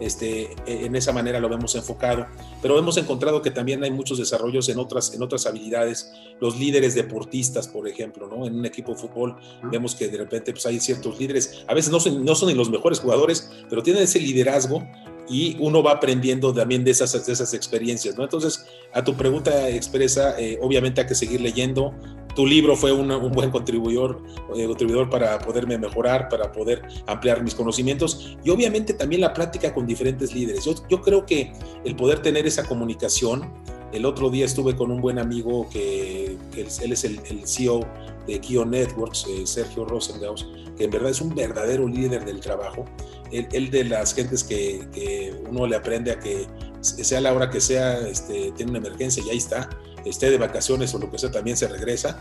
Este, 0.00 0.54
e, 0.64 0.86
en 0.86 0.94
esa 0.94 1.12
manera 1.12 1.40
lo 1.40 1.48
vemos 1.48 1.74
enfocado, 1.74 2.26
pero 2.62 2.78
hemos 2.78 2.96
encontrado 2.96 3.42
que 3.42 3.50
también 3.50 3.82
hay 3.82 3.90
muchos 3.90 4.18
desarrollos 4.18 4.68
en 4.68 4.78
otras, 4.78 5.12
en 5.12 5.22
otras 5.22 5.44
habilidades, 5.46 6.12
los 6.40 6.56
líderes 6.56 6.94
deportistas, 6.94 7.66
por 7.66 7.88
ejemplo, 7.88 8.28
¿no? 8.28 8.46
en 8.46 8.54
un 8.54 8.64
equipo 8.64 8.92
de 8.92 8.98
fútbol 8.98 9.36
vemos 9.64 9.96
que 9.96 10.06
de 10.06 10.18
repente 10.18 10.52
pues, 10.52 10.66
hay 10.66 10.78
ciertos 10.78 11.18
líderes, 11.18 11.64
a 11.66 11.74
veces 11.74 11.90
no 11.90 11.98
son, 11.98 12.24
no 12.24 12.36
son 12.36 12.48
ni 12.48 12.54
los 12.54 12.70
mejores 12.70 13.00
jugadores, 13.00 13.50
pero 13.68 13.82
tienen 13.82 14.04
ese 14.04 14.20
liderazgo 14.20 14.86
y 15.28 15.56
uno 15.60 15.82
va 15.82 15.92
aprendiendo 15.92 16.52
también 16.52 16.84
de 16.84 16.90
esas, 16.90 17.26
de 17.26 17.32
esas 17.32 17.54
experiencias, 17.54 18.16
¿no? 18.16 18.24
Entonces, 18.24 18.64
a 18.92 19.02
tu 19.04 19.14
pregunta 19.14 19.68
expresa, 19.68 20.38
eh, 20.38 20.58
obviamente 20.60 21.00
hay 21.00 21.06
que 21.06 21.14
seguir 21.14 21.40
leyendo. 21.40 21.94
Tu 22.34 22.46
libro 22.46 22.76
fue 22.76 22.92
un 22.92 23.08
buen 23.32 23.50
contribuidor, 23.50 24.22
eh, 24.54 24.68
para 25.10 25.38
poderme 25.40 25.76
mejorar, 25.76 26.28
para 26.28 26.52
poder 26.52 26.82
ampliar 27.06 27.42
mis 27.42 27.54
conocimientos 27.54 28.36
y 28.44 28.50
obviamente 28.50 28.94
también 28.94 29.20
la 29.20 29.32
práctica 29.32 29.74
con 29.74 29.86
diferentes 29.86 30.32
líderes. 30.32 30.64
Yo, 30.64 30.74
yo 30.88 31.00
creo 31.02 31.26
que 31.26 31.52
el 31.84 31.96
poder 31.96 32.20
tener 32.20 32.46
esa 32.46 32.64
comunicación, 32.64 33.52
el 33.92 34.04
otro 34.04 34.30
día 34.30 34.44
estuve 34.44 34.76
con 34.76 34.90
un 34.90 35.00
buen 35.00 35.18
amigo 35.18 35.68
que, 35.70 36.36
él 36.56 36.92
es 36.92 37.04
el, 37.04 37.20
el, 37.30 37.46
CEO 37.46 37.80
de 38.26 38.40
Kio 38.40 38.64
Networks, 38.64 39.26
eh, 39.28 39.46
Sergio 39.46 39.84
Rosengaus, 39.84 40.46
que 40.76 40.84
en 40.84 40.90
verdad 40.90 41.10
es 41.10 41.20
un 41.20 41.34
verdadero 41.34 41.88
líder 41.88 42.24
del 42.24 42.40
trabajo 42.40 42.84
él, 43.32 43.70
de 43.70 43.84
las 43.84 44.14
gentes 44.14 44.44
que, 44.44 45.34
uno 45.48 45.66
le 45.66 45.76
aprende 45.76 46.12
a 46.12 46.18
que 46.18 46.46
sea 46.80 47.20
la 47.20 47.32
hora 47.32 47.50
que 47.50 47.60
sea, 47.60 47.98
este, 48.06 48.52
tiene 48.52 48.70
una 48.70 48.78
emergencia 48.78 49.22
y 49.24 49.30
ahí 49.30 49.38
está, 49.38 49.68
esté 50.04 50.30
de 50.30 50.38
vacaciones 50.38 50.94
o 50.94 50.98
lo 50.98 51.10
que 51.10 51.18
sea, 51.18 51.30
también 51.30 51.56
se 51.56 51.68
regresa. 51.68 52.20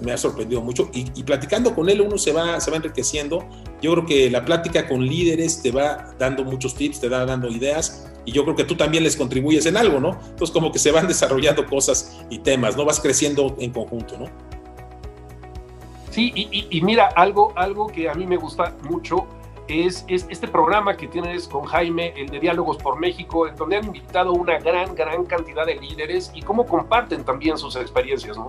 Me 0.00 0.12
ha 0.12 0.16
sorprendido 0.16 0.60
mucho. 0.62 0.90
Y, 0.92 1.22
platicando 1.22 1.74
con 1.74 1.88
él 1.88 2.00
uno 2.00 2.18
se 2.18 2.32
va, 2.32 2.60
se 2.60 2.70
va 2.70 2.78
enriqueciendo. 2.78 3.46
Yo 3.82 3.92
creo 3.92 4.06
que 4.06 4.30
la 4.30 4.44
plática 4.44 4.88
con 4.88 5.04
líderes 5.06 5.62
te 5.62 5.70
va 5.70 6.14
dando 6.18 6.44
muchos 6.44 6.74
tips, 6.74 7.00
te 7.00 7.08
va 7.08 7.24
dando 7.24 7.48
ideas. 7.48 8.09
Y 8.24 8.32
yo 8.32 8.44
creo 8.44 8.56
que 8.56 8.64
tú 8.64 8.76
también 8.76 9.04
les 9.04 9.16
contribuyes 9.16 9.66
en 9.66 9.76
algo, 9.76 10.00
¿no? 10.00 10.18
Entonces 10.28 10.50
como 10.50 10.70
que 10.72 10.78
se 10.78 10.90
van 10.92 11.08
desarrollando 11.08 11.66
cosas 11.66 12.20
y 12.30 12.38
temas, 12.38 12.76
¿no? 12.76 12.84
Vas 12.84 13.00
creciendo 13.00 13.56
en 13.58 13.72
conjunto, 13.72 14.18
¿no? 14.18 14.26
Sí, 16.10 16.32
y, 16.34 16.66
y 16.68 16.80
mira, 16.82 17.06
algo, 17.14 17.52
algo 17.54 17.86
que 17.86 18.08
a 18.08 18.14
mí 18.14 18.26
me 18.26 18.36
gusta 18.36 18.74
mucho 18.82 19.28
es, 19.70 20.04
este 20.08 20.48
programa 20.48 20.96
que 20.96 21.06
tienes 21.06 21.46
con 21.46 21.64
Jaime, 21.64 22.12
el 22.16 22.28
de 22.28 22.40
Diálogos 22.40 22.76
por 22.78 22.98
México, 22.98 23.46
en 23.46 23.56
donde 23.56 23.76
han 23.76 23.84
invitado 23.84 24.32
una 24.32 24.58
gran, 24.58 24.94
gran 24.94 25.24
cantidad 25.24 25.66
de 25.66 25.76
líderes 25.76 26.30
y 26.34 26.42
cómo 26.42 26.66
comparten 26.66 27.24
también 27.24 27.56
sus 27.58 27.76
experiencias, 27.76 28.36
¿no? 28.36 28.46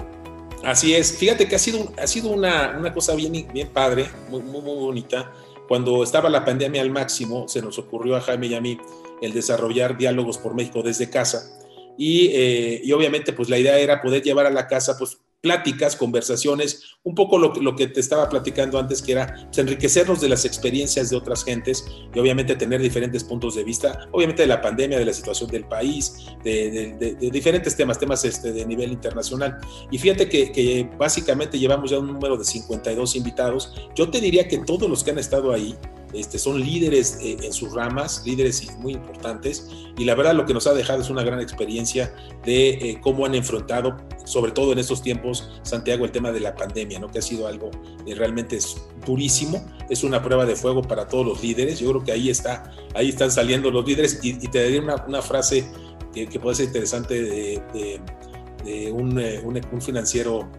Así 0.63 0.94
es, 0.94 1.18
fíjate 1.18 1.48
que 1.48 1.56
ha 1.56 1.60
sido, 1.60 1.92
ha 1.98 2.08
sido 2.08 2.30
una, 2.30 2.75
una 2.78 2.94
cosa 2.94 3.16
bien, 3.16 3.48
bien 3.51 3.70
padre, 3.70 4.08
muy, 4.30 4.42
muy, 4.42 4.62
muy 4.62 4.75
bonita. 4.75 5.32
Cuando 5.68 6.04
estaba 6.04 6.30
la 6.30 6.44
pandemia 6.46 6.82
al 6.82 6.92
máximo, 6.92 7.48
se 7.48 7.62
nos 7.62 7.80
ocurrió 7.80 8.16
a 8.16 8.22
Jaime 8.22 8.48
y 8.48 8.56
a 8.56 8.62
mí 8.62 8.78
el 9.22 9.34
desarrollar 9.34 9.98
Diálogos 9.98 10.38
por 10.38 10.56
México 10.56 10.82
desde 10.84 11.10
casa. 11.10 11.58
Y, 11.98 12.28
eh, 12.34 12.82
y, 12.84 12.92
obviamente 12.94 13.34
pues 13.34 13.50
la 13.50 13.60
idea 13.60 13.78
era 13.78 14.01
poder 14.01 14.24
llevar 14.24 14.46
a 14.46 14.50
la 14.50 14.68
casa 14.68 14.98
pues 14.98 15.20
pláticas, 15.42 15.96
conversaciones, 15.96 16.98
un 17.04 17.16
poco 17.16 17.40
lo, 17.40 17.54
lo, 17.56 17.75
que 17.75 17.88
te 17.88 18.00
estaba 18.00 18.30
platicando 18.30 18.78
antes, 18.78 19.01
que 19.01 19.13
era 19.13 19.36
pues, 19.46 19.58
enriquecernos 19.58 20.22
de 20.22 20.30
las 20.30 20.46
experiencias 20.46 21.10
de 21.10 21.16
otras 21.18 21.44
gentes 21.44 21.86
y 22.13 22.20
obviamente 22.20 22.56
tener 22.56 22.80
diferentes 22.80 23.24
puntos 23.24 23.56
de 23.56 23.63
vista, 23.63 24.08
obviamente 24.12 24.44
de 24.44 24.48
la 24.48 24.62
pandemia, 24.62 25.00
de 25.00 25.06
la 25.06 25.13
situación 25.13 25.50
del 25.50 25.66
país, 25.66 26.13
de, 26.44 27.18
diferentes 27.32 27.75
temas, 27.75 27.98
temas 27.98 28.24
este, 28.24 28.51
de 28.54 28.66
nivel 28.66 28.92
internacional. 28.92 29.58
Y 29.90 29.98
fíjate 29.98 30.30
que, 30.30 30.51
que, 30.51 30.90
básicamente 30.98 31.58
llevamos 31.58 31.90
ya 31.90 31.98
un 31.98 32.08
número 32.08 32.38
de 32.38 32.46
52 32.46 33.16
invitados. 33.16 33.74
Yo 33.96 34.10
te 34.10 34.22
diría 34.22 34.48
que 34.48 34.60
todos 34.60 34.88
los 34.88 35.04
que 35.04 35.12
han 35.12 35.18
estado 35.18 35.51
ahí, 35.51 35.75
este, 36.13 36.38
son 36.39 36.60
líderes 36.60 37.18
eh, 37.22 37.38
en 37.41 37.53
sus 37.53 37.74
ramas, 37.74 38.24
líderes 38.25 38.75
muy 38.77 38.94
importantes, 38.94 39.68
y 39.98 40.06
la 40.06 40.15
verdad 40.15 40.34
lo 40.34 40.46
que 40.46 40.53
nos 40.53 40.68
ha 40.68 40.74
dejado 40.74 41.01
es 41.01 41.10
una 41.10 41.24
gran 41.24 41.39
experiencia 41.39 42.13
de 42.46 42.70
eh, 42.70 43.00
cómo 43.01 43.25
han 43.25 43.36
enfrentado, 43.36 43.98
sobre 44.25 44.51
todo 44.51 44.74
en 44.74 44.80
estos 44.80 45.01
tiempos, 45.01 45.62
Santiago, 45.63 46.06
el 46.06 46.12
tema 46.12 46.32
de 46.32 46.39
la 46.39 46.56
pandemia, 46.56 47.00
¿no? 47.00 47.10
que 47.10 47.20
ha 47.20 47.22
sido 47.22 47.48
algo 47.48 47.72
eh, 48.06 48.15
realmente 48.15 48.60
durísimo, 49.06 49.65
es 49.89 50.03
una 50.03 50.22
prueba 50.22 50.46
de 50.46 50.56
fuego 50.56 50.82
para 50.82 51.08
todos 51.08 51.25
los 51.25 51.44
líderes, 51.44 51.80
yo 51.80 51.89
creo 51.89 52.03
que 52.03 52.12
ahí, 52.12 52.30
está, 52.30 52.72
ahí 52.94 53.10
están 53.10 53.32
saliendo 53.32 53.72
los 53.72 53.86
líderes, 53.86 54.20
y, 54.24 54.34
te 54.34 54.63
daría 54.63 54.82
una, 54.82 55.22
frase 55.22 55.65
que, 56.13 56.27
puede 56.39 56.56
ser 56.56 56.65
interesante 56.68 57.22
de, 57.22 58.91
un, 58.91 59.18
un, 59.18 59.62
un 59.72 59.82
financiero 59.82 60.50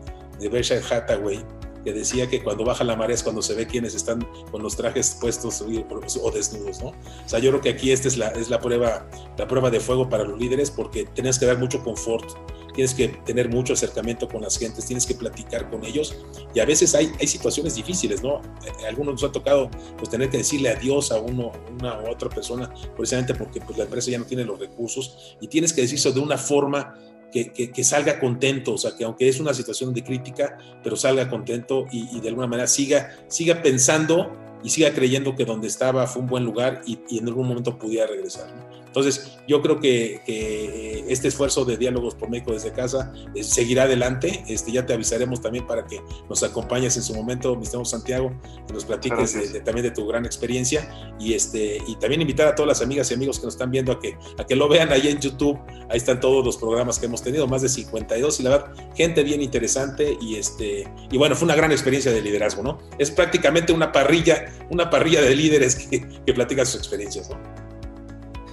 de 0.41 0.49
Berkshire 0.49 0.83
Hathaway, 0.91 1.45
que 1.85 1.93
decía 1.93 2.29
que 2.29 2.43
cuando 2.43 2.65
baja 2.65 2.85
la 2.85 2.97
marea 2.97 3.15
es 3.15 3.23
cuando 3.23 3.43
se 3.43 3.55
ve 3.55 3.67
quienes 3.67 3.95
están 3.95 4.27
con 4.51 4.63
los 4.63 4.77
trajes 4.77 5.17
puestos 5.21 5.63
o 5.63 6.31
desnudos, 6.31 6.81
¿no? 6.81 6.89
O 6.89 7.29
sea, 7.29 7.39
yo 7.39 7.51
creo 7.51 7.61
que 7.61 7.71
aquí 7.71 7.93
esta 7.93 8.09
es 8.09 8.17
la, 8.17 8.29
es 8.29 8.51
la, 8.51 8.61
prueba, 8.61 9.09
la 9.37 9.47
prueba 9.47 9.71
de 9.71 9.81
fuego 9.81 10.09
para 10.09 10.25
los 10.25 10.39
líderes 10.39 10.71
porque 10.71 11.05
tienes 11.15 11.39
que 11.39 11.47
dar 11.47 11.59
mucho 11.59 11.83
confort, 11.83 12.31
tienes 12.75 12.95
que 12.95 13.09
tener 13.09 13.49
mucho 13.49 13.73
acercamiento 13.75 14.29
con 14.29 14.43
las 14.43 14.59
gentes, 14.59 14.87
tienes 14.87 15.07
que 15.07 15.15
platicar 15.15 15.71
con 15.71 15.85
ellos 15.85 16.17
y 16.55 16.61
a 16.61 16.65
veces 16.65 16.95
hay, 16.95 17.13
hay 17.21 17.27
situaciones 17.27 17.75
difíciles, 17.75 18.23
¿no? 18.23 18.37
Eh, 18.37 18.87
algunos 18.89 19.15
nos 19.15 19.25
ha 19.25 19.33
tocado 19.33 19.71
pues 19.99 20.09
tener 20.11 20.31
que 20.31 20.39
decirle 20.39 20.71
adiós 20.71 21.13
a 21.13 21.19
uno, 21.19 21.53
una 21.79 22.01
u 22.01 22.11
otra 22.11 22.29
persona 22.29 22.73
precisamente 22.97 23.35
porque 23.35 23.61
pues, 23.61 23.77
la 23.79 23.85
empresa 23.85 24.11
ya 24.11 24.19
no 24.19 24.25
tiene 24.25 24.45
los 24.45 24.59
recursos 24.59 25.37
y 25.41 25.49
tienes 25.49 25.73
que 25.73 25.83
decirlo 25.83 26.13
de 26.13 26.21
una 26.21 26.39
forma 26.39 26.95
que, 27.33 27.85
salga 27.85 28.21
contento, 28.21 28.75
o 28.75 28.79
sea, 28.79 28.93
que 28.97 29.05
aunque 29.05 29.29
es 29.29 29.41
una 29.41 29.55
situación 29.55 29.93
de 29.93 30.05
crítica, 30.05 30.59
pero 30.83 30.97
salga 30.97 31.29
contento 31.29 31.87
y, 31.91 32.21
de 32.21 32.29
alguna 32.29 32.47
manera 32.47 32.69
siga, 32.69 33.11
siga 33.29 33.63
pensando 33.63 34.31
y 34.63 34.71
siga 34.71 34.93
creyendo 34.93 35.35
que 35.35 35.45
donde 35.45 35.67
estaba 35.67 36.07
fue 36.07 36.23
un 36.23 36.29
buen 36.29 36.45
lugar 36.45 36.83
y, 36.87 36.99
en 37.19 37.27
algún 37.27 37.49
momento 37.49 37.79
pudiera 37.79 38.07
regresar. 38.07 38.47
Entonces, 38.93 39.39
yo 39.49 39.63
creo 39.63 39.81
que, 39.81 40.21
que 40.27 41.07
este 41.09 41.29
esfuerzo 41.29 41.65
de 41.65 41.79
diálogos 41.79 42.15
por 42.15 42.29
México 42.29 42.53
desde 42.53 42.73
casa 42.73 43.11
eh, 43.35 43.43
seguirá 43.43 43.85
adelante. 43.85 44.45
Este, 44.49 44.71
ya 44.71 44.85
te 44.85 44.93
avisaremos 44.93 45.41
también 45.41 45.67
para 45.67 45.87
que 45.87 46.03
nos 46.29 46.43
acompañes 46.43 46.95
en 46.99 47.03
su 47.03 47.15
momento, 47.15 47.57
mi 47.57 47.63
estimado 47.63 47.87
Santiago, 47.87 48.31
que 48.67 48.75
nos 48.75 48.85
platiques 48.85 49.53
de, 49.55 49.61
también 49.61 49.85
de 49.85 49.93
tu 49.93 50.07
gran 50.07 50.27
experiencia 50.27 51.15
y, 51.19 51.33
este, 51.33 51.79
y 51.87 51.97
también 51.97 52.21
invitar 52.21 52.49
a 52.49 52.55
todas 52.55 52.69
las 52.69 52.83
amigas 52.83 53.11
y 53.11 53.15
amigos 53.15 53.39
que 53.39 53.47
nos 53.47 53.55
están 53.55 53.71
viendo 53.71 53.93
a 53.93 53.99
que, 53.99 54.19
a 54.37 54.45
que 54.45 54.57
lo 54.57 54.69
vean 54.69 54.93
ahí 54.93 55.09
en 55.09 55.19
YouTube. 55.19 55.59
Ahí 55.89 55.97
están 55.97 56.21
todos 56.21 56.45
los 56.45 56.59
programas 56.59 56.99
que 56.99 57.07
hemos 57.07 57.23
tenido, 57.23 57.47
más 57.47 57.63
de 57.63 57.71
52 57.71 58.41
y 58.41 58.43
la 58.43 58.51
verdad, 58.51 58.73
gente 58.95 59.23
bien 59.23 59.41
interesante 59.41 60.19
y, 60.21 60.37
este, 60.37 60.87
y 61.11 61.17
bueno, 61.17 61.35
fue 61.35 61.47
una 61.47 61.55
gran 61.55 61.73
experiencia 61.73 62.13
de 62.13 62.21
liderazgo, 62.21 62.63
¿no? 62.63 62.79
Es 62.99 63.11
prácticamente 63.11 63.73
una 63.73 63.91
parrilla, 63.91 64.53
una 64.69 64.91
parrilla 64.91 65.23
de 65.23 65.35
líderes 65.35 65.77
que, 65.77 66.07
que 66.27 66.35
platican 66.35 66.67
sus 66.67 66.77
experiencias, 66.77 67.31
¿no? 67.31 67.62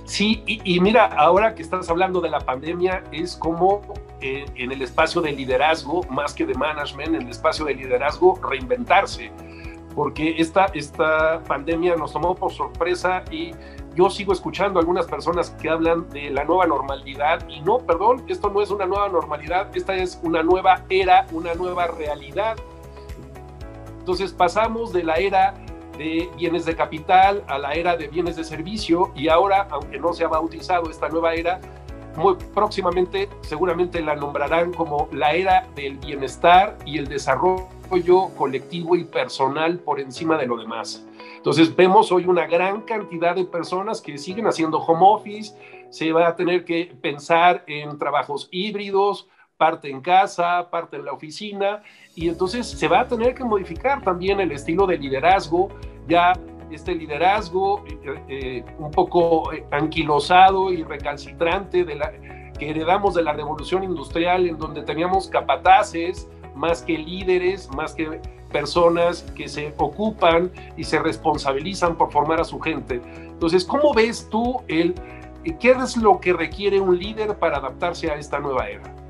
Sí, 0.10 0.42
y, 0.48 0.80
mira, 0.80 1.06
ahora 1.06 1.54
que 1.54 1.62
estás 1.62 1.88
hablando 1.88 2.20
de 2.20 2.32
la 2.32 2.39
pandemia, 2.39 3.04
es 3.12 3.38
como 3.38 3.82
eh, 4.22 4.44
en 4.56 4.72
el 4.72 4.82
espacio 4.82 5.22
de 5.22 5.32
liderazgo, 5.32 6.01
más 6.10 6.34
que 6.34 6.48
de 6.48 6.56
management, 6.56 7.10
en 7.10 7.22
el 7.22 7.30
espacio 7.30 7.63
de 7.66 7.75
liderazgo, 7.75 8.39
reinventarse, 8.42 9.32
porque 9.94 10.34
esta, 10.39 10.66
esta 10.74 11.44
pandemia 11.44 11.96
nos 11.96 12.12
tomó 12.12 12.34
por 12.34 12.51
sorpresa 12.51 13.24
y 13.30 13.51
yo 13.94 14.10
sigo 14.10 14.34
escuchando 14.34 14.80
algunas 14.80 15.06
personas 15.06 15.51
que 15.51 15.70
hablan 15.70 16.10
de 16.10 16.32
la 16.32 16.44
nueva 16.44 16.66
normalidad 16.66 17.48
y 17.48 17.62
no, 17.62 17.78
perdón, 17.78 18.25
esto 18.28 18.50
no 18.50 18.63
es 18.63 18.72
una 18.72 18.88
nueva 18.88 19.10
normalidad, 19.10 19.70
esta 19.78 19.94
es 19.96 20.20
una 20.24 20.42
nueva 20.42 20.86
era, 20.89 21.28
una 21.32 21.54
nueva 21.54 21.86
realidad. 21.86 22.58
Entonces 24.00 24.34
pasamos 24.34 24.92
de 24.92 25.04
la 25.04 25.18
era 25.18 25.54
de 26.00 26.29
bienes 26.38 26.63
de 26.65 26.77
capital 26.77 27.44
a 27.48 27.60
la 27.60 27.74
era 27.74 27.98
de 27.98 28.08
bienes 28.08 28.38
de 28.38 28.46
servicio 28.46 29.12
y 29.15 29.27
ahora, 29.27 29.68
aunque 29.70 30.00
no 30.00 30.13
se 30.13 30.24
ha 30.24 30.29
bautizado 30.29 30.89
esta 30.89 31.10
nueva 31.10 31.34
era, 31.36 31.60
muy 32.15 32.36
próximamente 32.53 33.27
seguramente 33.41 34.01
la 34.01 34.15
nombrarán 34.15 34.74
como 34.74 35.10
la 35.12 35.34
era 35.34 35.68
del 35.75 35.98
bienestar 35.98 36.77
y 36.86 36.98
el 36.98 37.08
desarrollo 37.08 38.29
colectivo 38.38 38.96
y 38.96 39.03
personal 39.03 39.79
por 39.79 40.00
encima 40.00 40.38
de 40.38 40.48
lo 40.48 40.58
demás. 40.58 41.06
Entonces 41.36 41.75
vemos 41.75 42.13
hoy 42.13 42.25
una 42.25 42.48
gran 42.48 42.82
cantidad 42.82 43.36
de 43.36 43.44
personas 43.44 44.01
que 44.01 44.18
siguen 44.18 44.48
haciendo 44.48 44.77
home 44.79 45.01
office, 45.03 45.53
se 45.89 46.13
va 46.13 46.29
a 46.29 46.36
tener 46.38 46.63
que 46.63 46.96
pensar 47.01 47.65
en 47.68 47.98
trabajos 47.98 48.48
híbridos, 48.51 49.27
parte 49.58 49.89
en 49.89 50.00
casa, 50.00 50.70
parte 50.72 50.96
en 50.96 51.03
la 51.03 51.12
oficina, 51.12 51.84
y 52.20 52.28
entonces 52.28 52.68
se 52.68 52.88
va 52.90 53.02
a 53.02 53.08
tener 53.08 53.34
que 53.34 53.46
modificar 53.46 54.04
también 54.04 54.42
el 54.42 54.52
estilo 54.52 54.86
de 54.86 54.98
liderazgo, 54.98 55.70
ya 56.06 56.34
este 56.70 56.94
liderazgo 56.94 57.86
eh, 57.88 58.24
eh, 58.28 58.66
un 58.78 58.92
poco 58.92 59.54
eh, 59.54 59.66
anquilosado 59.72 60.74
y 60.74 60.84
recalcitrante 60.84 61.86
de 61.86 61.96
la, 61.96 62.12
que 62.60 62.72
heredamos 62.72 63.16
de 63.16 63.24
la 63.24 63.32
revolución 63.32 63.86
industrial, 63.86 64.48
en 64.48 64.58
donde 64.58 64.82
teníamos 64.82 65.30
capataces 65.30 66.28
más 66.56 66.82
que 66.82 66.98
líderes, 66.98 67.74
más 67.74 67.96
que 67.96 68.20
personas 68.52 69.24
que 69.34 69.48
se 69.48 69.74
ocupan 69.78 70.52
y 70.76 70.84
se 70.84 71.00
responsabilizan 71.00 71.96
por 71.96 72.12
formar 72.12 72.42
a 72.42 72.44
su 72.44 72.60
gente. 72.60 73.02
Entonces, 73.16 73.64
¿cómo 73.64 73.94
ves 73.94 74.28
tú 74.30 74.60
el, 74.68 74.94
qué 75.62 75.72
es 75.72 75.96
lo 75.96 76.20
que 76.20 76.34
requiere 76.34 76.82
un 76.82 77.00
líder 77.00 77.38
para 77.38 77.60
adaptarse 77.60 78.12
a 78.12 78.16
esta 78.16 78.40
nueva 78.40 78.68
era? 78.68 79.09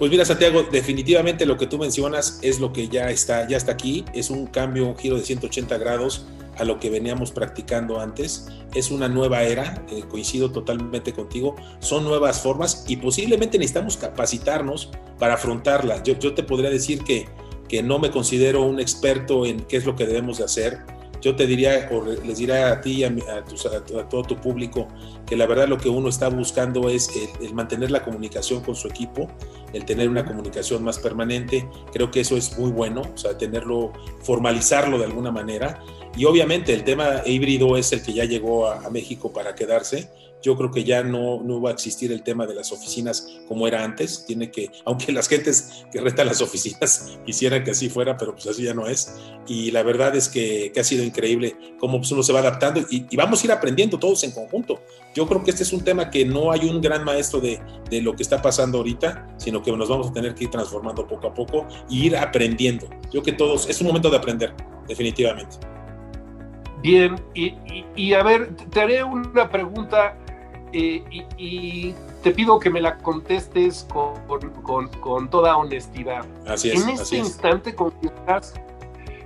Pues 0.00 0.10
mira, 0.10 0.24
Santiago, 0.24 0.62
definitivamente 0.62 1.44
lo 1.44 1.58
que 1.58 1.66
tú 1.66 1.76
mencionas 1.76 2.38
es 2.40 2.58
lo 2.58 2.72
que 2.72 2.88
ya 2.88 3.10
está, 3.10 3.46
ya 3.46 3.58
está 3.58 3.72
aquí, 3.72 4.06
es 4.14 4.30
un 4.30 4.46
cambio, 4.46 4.86
un 4.86 4.96
giro 4.96 5.18
de 5.18 5.22
180 5.22 5.76
grados 5.76 6.24
a 6.56 6.64
lo 6.64 6.80
que 6.80 6.88
veníamos 6.88 7.32
practicando 7.32 8.00
antes. 8.00 8.48
Es 8.74 8.90
una 8.90 9.10
nueva 9.10 9.42
era, 9.42 9.84
eh, 9.90 10.04
coincido 10.08 10.52
totalmente 10.52 11.12
contigo, 11.12 11.54
son 11.80 12.04
nuevas 12.04 12.40
formas 12.40 12.86
y 12.88 12.96
posiblemente 12.96 13.58
necesitamos 13.58 13.98
capacitarnos 13.98 14.90
para 15.18 15.34
afrontarlas. 15.34 16.02
Yo, 16.02 16.18
yo 16.18 16.32
te 16.32 16.44
podría 16.44 16.70
decir 16.70 17.04
que, 17.04 17.28
que 17.68 17.82
no 17.82 17.98
me 17.98 18.10
considero 18.10 18.62
un 18.62 18.80
experto 18.80 19.44
en 19.44 19.60
qué 19.60 19.76
es 19.76 19.84
lo 19.84 19.96
que 19.96 20.06
debemos 20.06 20.38
de 20.38 20.44
hacer, 20.44 20.78
yo 21.20 21.36
te 21.36 21.46
diría, 21.46 21.88
o 21.92 22.04
les 22.04 22.38
diría 22.38 22.72
a 22.72 22.80
ti 22.80 23.02
y 23.02 23.04
a, 23.04 23.44
todo 24.08 24.22
tu 24.22 24.36
público, 24.36 24.88
que 25.26 25.36
la 25.36 25.46
verdad 25.46 25.68
lo 25.68 25.78
que 25.78 25.88
uno 25.88 26.08
está 26.08 26.28
buscando 26.28 26.88
es 26.88 27.10
el, 27.40 27.54
mantener 27.54 27.90
la 27.90 28.02
comunicación 28.02 28.62
con 28.62 28.74
su 28.74 28.88
equipo, 28.88 29.28
el 29.72 29.84
tener 29.84 30.08
una 30.08 30.24
comunicación 30.24 30.82
más 30.82 30.98
permanente. 30.98 31.68
Creo 31.92 32.10
que 32.10 32.20
eso 32.20 32.36
es 32.36 32.58
muy 32.58 32.70
bueno, 32.70 33.02
o 33.14 33.18
sea, 33.18 33.36
tenerlo, 33.36 33.92
formalizarlo 34.22 34.98
de 34.98 35.04
alguna 35.04 35.30
manera. 35.30 35.82
Y 36.16 36.24
obviamente 36.24 36.74
el 36.74 36.84
tema 36.84 37.22
híbrido 37.24 37.76
es 37.76 37.92
el 37.92 38.02
que 38.02 38.12
ya 38.12 38.24
llegó 38.24 38.68
a 38.68 38.90
México 38.90 39.32
para 39.32 39.54
quedarse 39.54 40.10
yo 40.42 40.56
creo 40.56 40.70
que 40.70 40.84
ya 40.84 41.02
no, 41.02 41.42
no 41.42 41.60
va 41.60 41.70
a 41.70 41.72
existir 41.72 42.12
el 42.12 42.22
tema 42.22 42.46
de 42.46 42.54
las 42.54 42.72
oficinas 42.72 43.40
como 43.46 43.66
era 43.66 43.84
antes. 43.84 44.24
Tiene 44.26 44.50
que, 44.50 44.70
aunque 44.84 45.12
las 45.12 45.28
gentes 45.28 45.84
que 45.92 46.00
rentan 46.00 46.26
las 46.26 46.40
oficinas 46.40 47.18
quisieran 47.26 47.64
que 47.64 47.72
así 47.72 47.88
fuera, 47.88 48.16
pero 48.16 48.32
pues 48.32 48.46
así 48.46 48.62
ya 48.62 48.74
no 48.74 48.86
es. 48.86 49.14
Y 49.46 49.70
la 49.70 49.82
verdad 49.82 50.14
es 50.16 50.28
que, 50.28 50.72
ha 50.78 50.84
sido 50.84 51.04
increíble 51.04 51.56
cómo 51.78 51.98
pues, 51.98 52.10
uno 52.12 52.22
se 52.22 52.32
va 52.32 52.40
adaptando 52.40 52.80
y, 52.88 53.04
vamos 53.16 53.42
a 53.42 53.46
ir 53.46 53.52
aprendiendo 53.52 53.98
todos 53.98 54.24
en 54.24 54.30
conjunto. 54.30 54.80
Yo 55.14 55.26
creo 55.26 55.44
que 55.44 55.50
este 55.50 55.62
es 55.62 55.72
un 55.72 55.82
tema 55.82 56.10
que 56.10 56.24
no 56.24 56.52
hay 56.52 56.68
un 56.68 56.80
gran 56.80 57.04
maestro 57.04 57.40
de, 57.40 57.60
de 57.90 58.00
lo 58.00 58.14
que 58.14 58.22
está 58.22 58.40
pasando 58.40 58.78
ahorita, 58.78 59.34
sino 59.36 59.62
que 59.62 59.72
nos 59.76 59.88
vamos 59.88 60.08
a 60.08 60.12
tener 60.12 60.34
que 60.34 60.44
ir 60.44 60.50
transformando 60.50 61.06
poco 61.06 61.26
a 61.26 61.34
poco 61.34 61.66
y 61.88 62.06
ir 62.06 62.16
aprendiendo. 62.16 62.88
Yo 63.12 63.22
que 63.22 63.32
todos, 63.32 63.68
es 63.68 63.80
un 63.80 63.88
momento 63.88 64.08
de 64.08 64.16
aprender, 64.16 64.54
definitivamente. 64.88 65.56
Bien, 66.82 67.16
y, 67.34 67.54
y, 67.94 68.14
a 68.14 68.22
ver, 68.22 68.56
te 68.56 68.80
haré 68.80 69.04
una 69.04 69.50
pregunta 69.50 70.16
eh, 70.72 71.02
y, 71.36 71.94
te 72.22 72.32
pido 72.32 72.58
que 72.58 72.68
me 72.68 72.80
la 72.82 72.98
contestes 72.98 73.86
con, 73.90 74.90
con, 75.00 75.30
toda 75.30 75.56
honestidad. 75.56 76.24
Así 76.46 76.70
es. 76.70 76.82
En 76.82 76.90
este 76.90 77.16
instante, 77.16 77.74
consideras, 77.74 78.54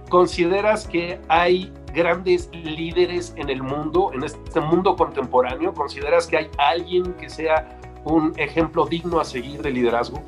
¿consideras 0.08 0.86
que 0.86 1.18
hay 1.28 1.72
grandes 1.92 2.48
líderes 2.52 3.32
en 3.36 3.50
el 3.50 3.62
mundo, 3.62 4.12
en 4.14 4.22
este 4.22 4.60
mundo 4.60 4.94
contemporáneo? 4.94 5.74
¿Consideras 5.74 6.28
que 6.28 6.36
hay 6.36 6.50
alguien 6.58 7.14
que 7.14 7.28
sea 7.28 7.78
un 8.04 8.32
ejemplo 8.36 8.86
digno 8.86 9.18
a 9.18 9.24
seguir 9.24 9.60
de 9.60 9.72
liderazgo? 9.72 10.22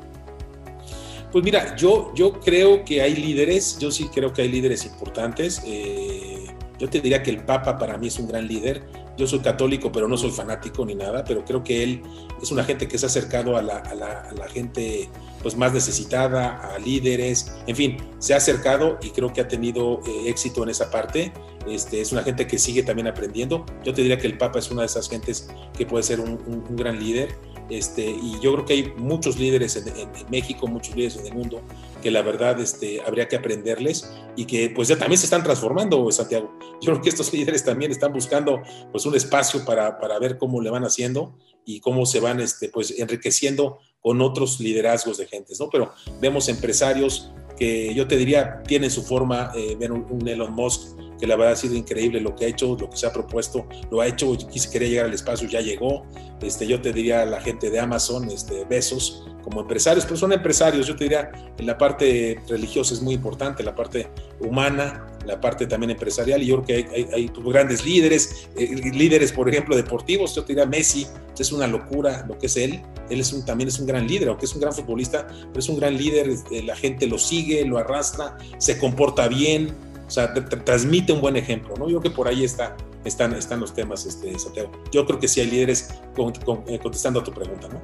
Pues 1.31 1.43
mira, 1.43 1.75
yo, 1.75 2.13
yo 2.15 2.39
creo 2.39 2.83
que 2.85 3.01
hay 3.01 3.15
líderes, 3.15 3.77
yo 3.79 3.91
sí 3.91 4.09
creo 4.13 4.33
que 4.33 4.41
hay 4.41 4.49
líderes 4.49 4.85
importantes. 4.85 5.61
Eh, 5.65 6.47
yo 6.79 6.89
te 6.89 7.01
diría 7.01 7.21
que 7.21 7.31
el 7.31 7.43
Papa 7.43 7.77
para 7.77 7.97
mí 7.97 8.07
es 8.07 8.17
un 8.19 8.27
gran 8.27 8.47
líder. 8.47 9.06
Yo 9.17 9.27
soy 9.27 9.39
católico, 9.39 9.91
pero 9.91 10.07
no 10.07 10.15
soy 10.15 10.31
fanático 10.31 10.85
ni 10.85 10.95
nada, 10.95 11.23
pero 11.23 11.43
creo 11.43 11.63
que 11.63 11.83
él 11.83 12.03
es 12.41 12.51
una 12.51 12.63
gente 12.63 12.87
que 12.87 12.97
se 12.97 13.05
ha 13.05 13.09
acercado 13.09 13.57
a 13.57 13.61
la, 13.61 14.47
gente 14.53 15.09
pues, 15.41 15.57
más 15.57 15.73
necesitada, 15.73 16.73
a 16.73 16.79
líderes, 16.79 17.51
en 17.65 17.75
fin, 17.75 17.97
se 18.19 18.33
ha 18.33 18.37
acercado 18.37 18.99
y 19.01 19.09
creo 19.09 19.33
que 19.33 19.41
ha 19.41 19.47
tenido 19.47 20.01
eh, 20.05 20.29
éxito 20.29 20.63
en 20.63 20.69
esa 20.69 20.91
parte. 20.91 21.33
Este, 21.67 21.99
es 21.99 22.11
una 22.13 22.23
gente 22.23 22.47
que 22.47 22.57
sigue 22.57 22.83
también 22.83 23.07
aprendiendo. 23.07 23.65
Yo 23.83 23.93
te 23.93 24.01
diría 24.01 24.17
que 24.17 24.27
el 24.27 24.37
Papa 24.37 24.59
es 24.59 24.71
una 24.71 24.83
de 24.83 24.85
esas 24.85 25.09
gentes 25.09 25.49
que 25.77 25.85
puede 25.85 26.03
ser 26.03 26.19
un 26.21 26.63
gran 26.75 26.99
líder. 26.99 27.35
Este, 27.69 28.09
y 28.09 28.39
yo 28.41 28.53
creo 28.53 28.65
que 28.65 28.73
hay 28.73 28.93
muchos 28.97 29.37
líderes 29.37 29.75
en, 29.75 29.85
México, 30.29 30.67
muchos 30.67 30.95
líderes 30.95 31.17
en 31.17 31.27
el 31.27 31.33
mundo, 31.33 31.61
que 32.01 32.11
la 32.11 32.21
verdad 32.21 32.59
este, 32.59 33.01
habría 33.01 33.27
que 33.27 33.35
aprenderles 33.35 34.09
y 34.35 34.45
que 34.45 34.69
pues 34.69 34.87
ya 34.87 34.97
también 34.97 35.17
se 35.19 35.25
están 35.25 35.43
transformando, 35.43 36.09
Santiago. 36.11 36.57
Yo 36.81 36.91
creo 36.91 37.01
que 37.01 37.09
estos 37.09 37.33
líderes 37.33 37.63
también 37.63 37.91
están 37.91 38.13
buscando 38.13 38.61
pues 38.91 39.05
un 39.05 39.15
espacio 39.15 39.65
para, 39.65 39.99
para 39.99 40.19
ver 40.19 40.37
cómo 40.37 40.61
le 40.61 40.69
van 40.69 40.83
haciendo 40.83 41.37
y 41.65 41.79
cómo 41.81 42.05
se 42.05 42.19
van 42.19 42.39
este, 42.39 42.69
pues 42.69 42.97
enriqueciendo 42.97 43.79
con 43.99 44.21
otros 44.21 44.59
liderazgos 44.59 45.17
de 45.17 45.27
gentes, 45.27 45.59
¿no? 45.59 45.69
Pero 45.69 45.91
vemos 46.21 46.47
empresarios 46.47 47.31
que 47.57 47.93
yo 47.93 48.07
te 48.07 48.15
diría 48.15 48.61
tienen 48.63 48.91
su 48.91 49.03
forma, 49.03 49.51
eh, 49.55 49.75
ver 49.77 49.91
un 49.91 50.27
Elon 50.27 50.53
Musk 50.53 50.97
que 51.19 51.27
la 51.27 51.35
verdad 51.35 51.53
ha 51.53 51.55
sido 51.55 51.75
increíble 51.75 52.21
lo 52.21 52.35
que 52.35 52.45
ha 52.45 52.47
hecho, 52.47 52.77
lo 52.79 52.89
que 52.89 52.97
se 52.97 53.07
ha 53.07 53.13
propuesto, 53.13 53.67
lo 53.91 54.01
ha 54.01 54.07
hecho, 54.07 54.35
quise 54.51 54.69
quería 54.69 54.89
llegar 54.89 55.05
al 55.05 55.13
espacio, 55.13 55.47
ya 55.47 55.61
llegó. 55.61 56.05
Este, 56.41 56.67
yo 56.67 56.81
te 56.81 56.93
diría 56.93 57.23
a 57.23 57.25
la 57.25 57.41
gente 57.41 57.69
de 57.69 57.79
Amazon, 57.79 58.29
este, 58.29 58.63
besos 58.65 59.25
como 59.43 59.61
empresarios, 59.61 60.05
pero 60.05 60.17
son 60.17 60.33
empresarios, 60.33 60.85
yo 60.87 60.95
te 60.95 61.05
diría, 61.05 61.31
en 61.57 61.65
la 61.65 61.77
parte 61.77 62.39
religiosa 62.49 62.93
es 62.93 63.01
muy 63.01 63.13
importante, 63.13 63.63
la 63.63 63.73
parte 63.73 64.09
humana, 64.41 65.07
la 65.25 65.39
parte 65.39 65.65
también 65.67 65.91
empresarial, 65.91 66.43
y 66.43 66.47
yo 66.47 66.61
creo 66.61 66.83
que 66.85 66.93
hay, 66.93 67.07
hay, 67.13 67.31
grandes 67.45 67.85
líderes, 67.85 68.49
eh, 68.55 68.67
líderes, 68.93 69.31
por 69.31 69.49
ejemplo, 69.49 69.75
deportivos, 69.75 70.35
yo 70.35 70.43
te 70.43 70.53
diría 70.53 70.65
Messi, 70.65 71.07
es 71.39 71.51
una 71.51 71.67
locura 71.67 72.25
lo 72.27 72.37
que 72.37 72.47
es 72.47 72.57
él, 72.57 72.81
él 73.09 73.19
es 73.19 73.31
un, 73.31 73.45
también 73.45 73.67
es 73.67 73.79
un 73.79 73.87
gran 73.87 74.07
líder, 74.07 74.29
aunque 74.29 74.45
es 74.45 74.53
un 74.53 74.61
gran 74.61 74.73
futbolista, 74.73 75.27
pero 75.27 75.59
es 75.59 75.69
un 75.69 75.77
gran 75.77 75.95
líder, 75.95 76.29
eh, 76.51 76.63
la 76.63 76.75
gente 76.75 77.07
lo 77.07 77.17
sigue, 77.17 77.63
lo 77.65 77.77
arrastra, 77.77 78.37
se 78.57 78.77
comporta 78.77 79.27
bien, 79.27 79.73
o 80.07 80.09
sea, 80.09 80.33
transmite 80.33 81.11
un 81.11 81.19
buen 81.19 81.35
ejemplo, 81.35 81.75
¿no? 81.77 81.89
Yo 81.89 81.99
creo 81.99 82.11
que 82.11 82.15
por 82.15 82.29
ahí 82.29 82.45
está, 82.45 82.77
están, 83.03 83.33
están 83.33 83.59
los 83.59 83.73
temas, 83.73 84.05
este, 84.05 84.39
Santiago. 84.39 84.71
Yo 84.89 85.05
creo 85.05 85.19
que 85.19 85.27
sí 85.27 85.41
hay 85.41 85.51
líderes 85.51 86.01
eh, 86.17 86.79
contestando 86.79 87.19
a 87.19 87.23
tu 87.23 87.33
pregunta, 87.33 87.67
¿no? 87.67 87.81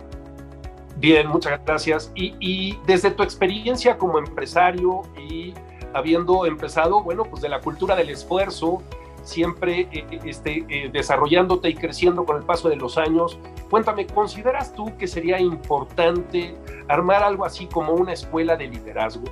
Bien, 0.97 1.27
muchas 1.27 1.59
gracias. 1.65 2.11
Y, 2.15 2.77
desde 2.87 3.11
tu 3.11 3.23
experiencia 3.23 3.97
como 3.97 4.19
empresario 4.19 5.01
y 5.17 5.53
habiendo 5.93 6.45
empezado, 6.45 7.03
bueno, 7.03 7.25
pues 7.25 7.41
de 7.41 7.49
la 7.49 7.59
cultura 7.59 7.93
del 7.95 8.09
esfuerzo 8.09 8.81
siempre 9.23 9.89
eh, 9.91 10.19
este, 10.23 10.65
eh, 10.69 10.89
desarrollándote 10.93 11.69
y 11.69 11.75
creciendo 11.75 12.23
con 12.25 12.37
el 12.37 12.43
paso 12.43 12.69
de 12.69 12.77
los 12.77 12.97
años. 12.97 13.37
Cuéntame, 13.69 14.07
¿consideras 14.07 14.73
tú 14.73 14.95
que 14.97 15.07
sería 15.07 15.41
importante 15.41 16.55
armar 16.87 17.21
algo 17.21 17.43
así 17.43 17.65
como 17.65 17.93
una 17.93 18.13
escuela 18.13 18.55
de 18.55 18.67
liderazgo? 18.67 19.25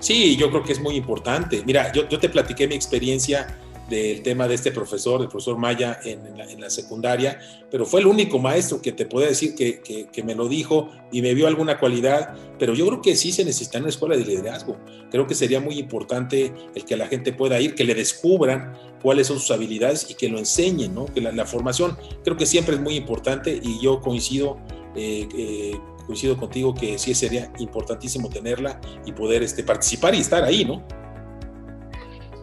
Sí, 0.00 0.36
yo 0.36 0.50
creo 0.50 0.64
que 0.64 0.72
es 0.72 0.80
muy 0.80 0.96
importante. 0.96 1.62
Mira, 1.64 1.92
yo, 1.92 2.06
te 2.06 2.28
platiqué 2.28 2.66
mi 2.66 2.74
experiencia 2.74 3.58
del 3.88 4.22
tema 4.22 4.46
de 4.48 4.54
este 4.54 4.70
profesor, 4.70 5.20
el 5.20 5.28
profesor 5.28 5.58
Maya 5.58 5.98
en, 6.04 6.60
la, 6.60 6.70
secundaria, 6.70 7.40
pero 7.70 7.84
fue 7.84 8.00
el 8.00 8.06
único 8.06 8.38
maestro 8.38 8.80
que 8.80 8.92
te 8.92 9.04
puede 9.04 9.28
decir 9.28 9.54
que, 9.56 9.80
que, 9.80 10.22
me 10.22 10.36
lo 10.36 10.48
dijo 10.48 10.88
y 11.10 11.20
me 11.22 11.34
vio 11.34 11.48
alguna 11.48 11.78
cualidad, 11.78 12.34
pero 12.56 12.72
yo 12.72 12.86
creo 12.86 13.02
que 13.02 13.16
sí 13.16 13.32
se 13.32 13.44
necesita 13.44 13.78
una 13.78 13.88
escuela 13.88 14.16
de 14.16 14.24
liderazgo. 14.24 14.76
Creo 15.10 15.26
que 15.26 15.34
sería 15.34 15.60
muy 15.60 15.76
importante 15.78 16.52
el 16.74 16.84
que 16.84 16.96
la 16.96 17.08
gente 17.08 17.32
pueda 17.32 17.60
ir, 17.60 17.74
que 17.74 17.82
le 17.84 17.94
descubran 17.94 18.78
cuáles 19.02 19.26
son 19.26 19.40
sus 19.40 19.50
habilidades 19.50 20.08
y 20.08 20.14
que 20.14 20.28
lo 20.28 20.38
enseñen, 20.38 20.94
¿no? 20.94 21.06
Que 21.06 21.20
la, 21.20 21.44
formación 21.44 21.98
creo 22.22 22.36
que 22.36 22.46
siempre 22.46 22.76
es 22.76 22.80
muy 22.80 22.94
importante 22.94 23.58
y 23.60 23.80
yo 23.80 24.00
coincido 24.00 24.58
eh, 24.94 25.28
eh, 25.36 25.76
coincido 26.10 26.36
contigo 26.36 26.74
que 26.74 26.98
sí 26.98 27.14
sería 27.14 27.52
importantísimo 27.60 28.28
tenerla 28.28 28.80
y 29.06 29.12
poder 29.12 29.44
este, 29.44 29.62
participar 29.62 30.12
y 30.12 30.18
estar 30.18 30.42
ahí, 30.42 30.64
¿no? 30.64 30.82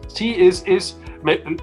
Sí, 0.06 0.34
es, 0.38 0.64
es 0.66 0.98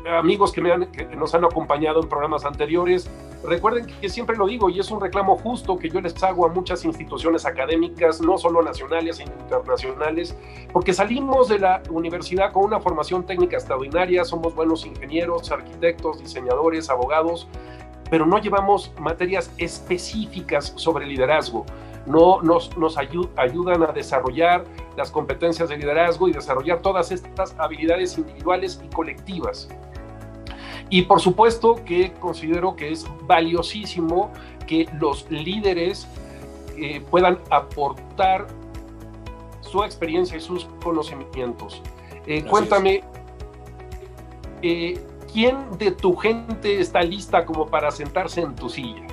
amigos 0.07 0.51
que, 0.51 0.61
me 0.61 0.71
han, 0.71 0.91
que 0.91 1.03
nos 1.15 1.33
han 1.33 1.45
acompañado 1.45 2.03
en 2.03 2.07
programas 2.07 2.45
anteriores, 2.45 3.09
recuerden 3.43 3.87
que 3.87 4.07
siempre 4.07 4.37
lo 4.37 4.45
digo 4.45 4.69
y 4.69 4.79
es 4.79 4.91
un 4.91 5.01
reclamo 5.01 5.35
justo 5.37 5.77
que 5.77 5.89
yo 5.89 5.99
les 5.99 6.21
hago 6.21 6.45
a 6.45 6.49
muchas 6.49 6.85
instituciones 6.85 7.43
académicas, 7.43 8.21
no 8.21 8.37
solo 8.37 8.61
nacionales, 8.61 9.17
sino 9.17 9.31
internacionales, 9.39 10.37
porque 10.71 10.93
salimos 10.93 11.49
de 11.49 11.57
la 11.57 11.81
universidad 11.89 12.51
con 12.51 12.65
una 12.65 12.79
formación 12.79 13.25
técnica 13.25 13.57
extraordinaria, 13.57 14.23
somos 14.25 14.53
buenos 14.53 14.85
ingenieros, 14.85 15.51
arquitectos, 15.51 16.19
diseñadores, 16.19 16.87
abogados, 16.91 17.47
pero 18.11 18.25
no 18.25 18.37
llevamos 18.37 18.93
materias 18.99 19.51
específicas 19.57 20.73
sobre 20.75 21.07
liderazgo 21.07 21.65
no 22.05 22.41
nos, 22.41 22.75
nos 22.77 22.97
ayudan 22.97 23.83
a 23.83 23.87
desarrollar 23.87 24.63
las 24.95 25.11
competencias 25.11 25.69
de 25.69 25.77
liderazgo 25.77 26.27
y 26.27 26.33
desarrollar 26.33 26.81
todas 26.81 27.11
estas 27.11 27.55
habilidades 27.57 28.17
individuales 28.17 28.81
y 28.83 28.93
colectivas. 28.93 29.67
Y 30.89 31.03
por 31.03 31.19
supuesto 31.19 31.83
que 31.83 32.13
considero 32.13 32.75
que 32.75 32.91
es 32.91 33.05
valiosísimo 33.23 34.31
que 34.67 34.87
los 34.99 35.29
líderes 35.29 36.07
eh, 36.77 37.01
puedan 37.09 37.39
aportar 37.49 38.47
su 39.61 39.83
experiencia 39.83 40.37
y 40.37 40.41
sus 40.41 40.65
conocimientos. 40.83 41.81
Eh, 42.27 42.43
cuéntame, 42.43 43.03
eh, 44.61 44.99
¿quién 45.31 45.77
de 45.77 45.91
tu 45.91 46.15
gente 46.15 46.79
está 46.79 47.01
lista 47.01 47.45
como 47.45 47.67
para 47.67 47.91
sentarse 47.91 48.41
en 48.41 48.55
tu 48.55 48.69
silla? 48.69 49.05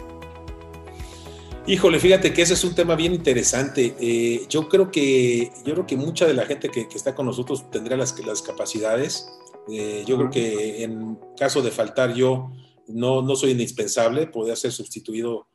Híjole, 1.65 2.01
fíjate 2.01 2.33
que 2.33 2.43
ese 2.43 2.55
es 2.55 2.65
un 2.65 2.75
tema 2.75 2.97
bien 2.97 3.15
interesante. 3.15 3.95
Eh, 4.01 4.47
yo 4.49 4.69
creo 4.69 4.91
que 4.91 5.53
yo 5.65 5.75
creo 5.75 5.87
que 5.87 5.97
mucha 5.97 6.27
de 6.27 6.35
la 6.35 6.45
gente 6.45 6.69
que, 6.71 6.89
está 6.93 7.15
con 7.15 7.27
nosotros 7.27 7.71
tendrá 7.71 7.97
las, 7.97 8.19
las 8.27 8.43
capacidades. 8.43 9.29
Eh, 9.71 10.03
yo 10.05 10.17
creo 10.17 10.31
que 10.31 10.83
en 10.83 11.17
caso 11.37 11.63
de 11.63 11.71
faltar 11.71 12.15
yo 12.15 12.51
no, 12.89 13.23
no 13.23 13.37
soy 13.37 13.53
indispensable, 13.53 14.27
podría 14.27 14.57
ser 14.57 14.73
sustituido 14.73 15.47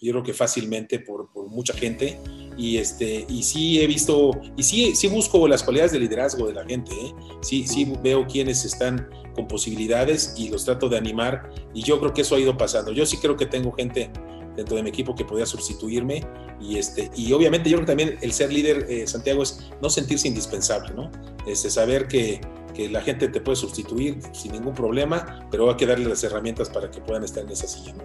yo 0.00 0.12
creo 0.12 0.22
que 0.22 0.32
fácilmente 0.32 1.00
por, 1.00 1.30
por, 1.32 1.48
mucha 1.48 1.74
gente 1.74 2.18
y 2.56 2.78
este 2.78 3.26
y 3.28 3.42
sí 3.42 3.80
he 3.80 3.86
visto 3.86 4.30
y 4.56 4.62
sí 4.62 4.96
sí 4.96 5.06
busco 5.06 5.46
las 5.46 5.62
cualidades 5.62 5.92
de 5.92 6.00
liderazgo 6.00 6.46
de 6.46 6.54
la 6.54 6.64
gente 6.64 6.92
¿eh? 6.92 7.14
sí 7.42 7.66
sí 7.66 7.92
veo 8.02 8.26
quienes 8.26 8.64
están 8.64 9.08
con 9.34 9.46
posibilidades 9.46 10.34
y 10.36 10.48
los 10.48 10.64
trato 10.64 10.88
de 10.88 10.96
animar 10.96 11.50
y 11.74 11.82
yo 11.82 12.00
creo 12.00 12.14
que 12.14 12.22
eso 12.22 12.36
ha 12.36 12.40
ido 12.40 12.56
pasando 12.56 12.90
yo 12.90 13.04
sí 13.04 13.18
creo 13.18 13.36
que 13.36 13.46
tengo 13.46 13.70
gente 13.72 14.10
dentro 14.56 14.76
de 14.76 14.82
mi 14.82 14.90
equipo 14.90 15.14
que 15.14 15.24
podía 15.24 15.46
sustituirme. 15.46 16.24
Y, 16.60 16.78
este, 16.78 17.10
y 17.14 17.32
obviamente 17.32 17.68
yo 17.70 17.76
creo 17.76 17.86
que 17.86 17.92
también 17.92 18.18
el 18.20 18.32
ser 18.32 18.52
líder, 18.52 18.86
eh, 18.88 19.06
Santiago, 19.06 19.42
es 19.42 19.70
no 19.80 19.90
sentirse 19.90 20.28
indispensable, 20.28 20.92
¿no? 20.94 21.10
Este, 21.46 21.70
saber 21.70 22.08
que, 22.08 22.40
que, 22.74 22.88
la 22.88 23.00
gente 23.00 23.28
te 23.28 23.40
puede 23.40 23.56
sustituir 23.56 24.18
sin 24.32 24.52
ningún 24.52 24.74
problema, 24.74 25.46
pero 25.50 25.70
hay 25.70 25.76
que 25.76 25.86
darle 25.86 26.08
las 26.08 26.24
herramientas 26.24 26.68
para 26.68 26.90
que 26.90 27.00
puedan 27.00 27.24
estar 27.24 27.44
en 27.44 27.50
esa 27.50 27.66
silla, 27.66 27.94
¿no? 27.94 28.04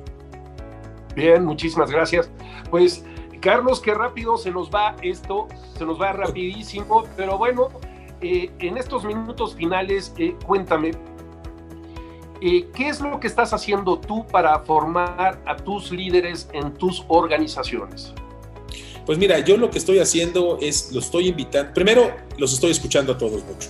Bien, 1.15 1.43
muchísimas 1.45 1.91
gracias. 1.91 2.29
Pues, 2.69 3.03
Carlos, 3.41 3.81
qué 3.81 3.93
rápido 3.93 4.37
se 4.37 4.51
nos 4.51 4.69
va 4.69 4.95
esto, 5.01 5.47
se 5.77 5.85
nos 5.85 5.99
va 5.99 6.13
rapidísimo, 6.13 7.03
pero 7.17 7.37
bueno, 7.37 7.69
eh, 8.21 8.51
en 8.59 8.77
estos 8.77 9.03
minutos 9.03 9.55
finales, 9.55 10.13
eh, 10.17 10.35
cuéntame, 10.45 10.91
eh, 12.41 12.67
¿qué 12.73 12.89
es 12.89 12.99
lo 12.99 13.19
que 13.19 13.27
estás 13.27 13.53
haciendo 13.53 13.99
tú 13.99 14.25
para 14.25 14.59
formar 14.59 15.41
a 15.45 15.55
tus 15.55 15.91
líderes 15.91 16.49
en 16.53 16.73
tus 16.73 17.03
organizaciones? 17.07 18.13
Pues 19.05 19.17
mira, 19.17 19.39
yo 19.39 19.57
lo 19.57 19.69
que 19.69 19.77
estoy 19.77 19.99
haciendo 19.99 20.57
es, 20.59 20.91
los 20.91 21.05
estoy 21.05 21.27
invitando, 21.27 21.73
primero 21.73 22.15
los 22.37 22.53
estoy 22.53 22.71
escuchando 22.71 23.13
a 23.13 23.17
todos 23.17 23.43
mucho, 23.43 23.69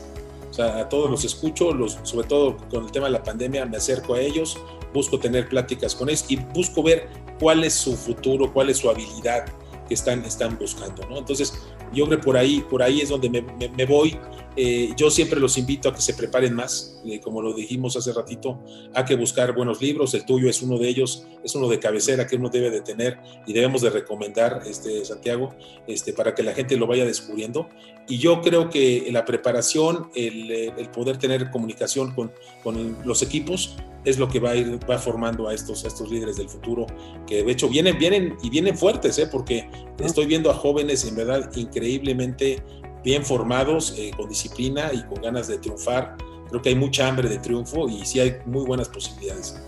o 0.49 0.53
sea, 0.53 0.79
a 0.79 0.89
todos 0.89 1.09
los 1.09 1.23
escucho, 1.23 1.73
los, 1.73 1.99
sobre 2.03 2.27
todo 2.27 2.57
con 2.69 2.85
el 2.85 2.91
tema 2.91 3.07
de 3.07 3.13
la 3.13 3.23
pandemia 3.23 3.65
me 3.65 3.77
acerco 3.77 4.13
a 4.13 4.21
ellos, 4.21 4.57
busco 4.93 5.19
tener 5.19 5.47
pláticas 5.49 5.95
con 5.95 6.09
ellos 6.09 6.25
y 6.29 6.35
busco 6.35 6.83
ver 6.83 7.09
cuál 7.39 7.63
es 7.63 7.73
su 7.73 7.95
futuro, 7.95 8.51
cuál 8.51 8.69
es 8.69 8.77
su 8.77 8.89
habilidad 8.89 9.45
que 9.87 9.93
están, 9.93 10.23
están 10.25 10.57
buscando, 10.57 11.05
¿no? 11.09 11.17
Entonces, 11.17 11.53
yo 11.93 12.05
creo 12.05 12.19
que 12.19 12.23
por 12.23 12.37
ahí, 12.37 12.61
por 12.69 12.83
ahí 12.83 13.01
es 13.01 13.09
donde 13.09 13.29
me, 13.29 13.41
me 13.41 13.85
voy 13.85 14.17
eh, 14.57 14.93
yo 14.97 15.09
siempre 15.09 15.39
los 15.39 15.57
invito 15.57 15.87
a 15.87 15.93
que 15.93 16.01
se 16.01 16.13
preparen 16.13 16.53
más, 16.53 17.01
eh, 17.05 17.21
como 17.21 17.41
lo 17.41 17.53
dijimos 17.53 17.95
hace 17.95 18.11
ratito, 18.11 18.59
hay 18.93 19.05
que 19.05 19.15
buscar 19.15 19.55
buenos 19.55 19.81
libros, 19.81 20.13
el 20.13 20.25
tuyo 20.25 20.49
es 20.49 20.61
uno 20.61 20.77
de 20.77 20.89
ellos, 20.89 21.25
es 21.41 21.55
uno 21.55 21.69
de 21.69 21.79
cabecera 21.79 22.27
que 22.27 22.35
uno 22.35 22.49
debe 22.49 22.69
de 22.69 22.81
tener 22.81 23.17
y 23.47 23.53
debemos 23.53 23.81
de 23.81 23.89
recomendar, 23.89 24.61
este, 24.65 25.05
Santiago, 25.05 25.55
este, 25.87 26.11
para 26.11 26.35
que 26.35 26.43
la 26.43 26.53
gente 26.53 26.75
lo 26.75 26.85
vaya 26.85 27.05
descubriendo. 27.05 27.69
Y 28.09 28.17
yo 28.17 28.41
creo 28.41 28.69
que 28.69 29.07
la 29.11 29.23
preparación, 29.23 30.09
el, 30.15 30.51
el 30.51 30.89
poder 30.89 31.17
tener 31.17 31.49
comunicación 31.49 32.13
con, 32.13 32.33
con, 32.61 32.97
los 33.05 33.21
equipos 33.21 33.77
es 34.03 34.17
lo 34.17 34.27
que 34.27 34.39
va 34.39 34.51
a 34.51 34.55
ir 34.55 34.79
va 34.89 34.97
formando 34.97 35.47
a 35.47 35.53
estos, 35.53 35.85
a 35.85 35.87
estos 35.87 36.11
líderes 36.11 36.35
del 36.35 36.49
futuro, 36.49 36.87
que 37.27 37.43
de 37.43 37.51
hecho 37.51 37.69
vienen, 37.69 37.97
vienen 37.97 38.35
y 38.41 38.49
vienen 38.49 38.75
fuertes, 38.75 39.17
¿eh? 39.19 39.27
porque 39.31 39.69
estoy 39.99 40.25
viendo 40.25 40.49
a 40.49 40.55
jóvenes 40.55 41.05
en 41.05 41.15
verdad 41.15 41.49
increíblemente 41.55 42.63
bien 43.03 43.25
formados, 43.25 43.95
eh, 43.97 44.11
con 44.15 44.29
disciplina 44.29 44.91
y 44.93 45.03
con 45.03 45.21
ganas 45.21 45.47
de 45.47 45.57
triunfar. 45.57 46.17
Creo 46.49 46.61
que 46.61 46.69
hay 46.69 46.75
mucha 46.75 47.07
hambre 47.07 47.29
de 47.29 47.39
triunfo 47.39 47.87
y 47.87 48.05
sí 48.05 48.19
hay 48.19 48.37
muy 48.45 48.65
buenas 48.65 48.89
posibilidades. 48.89 49.61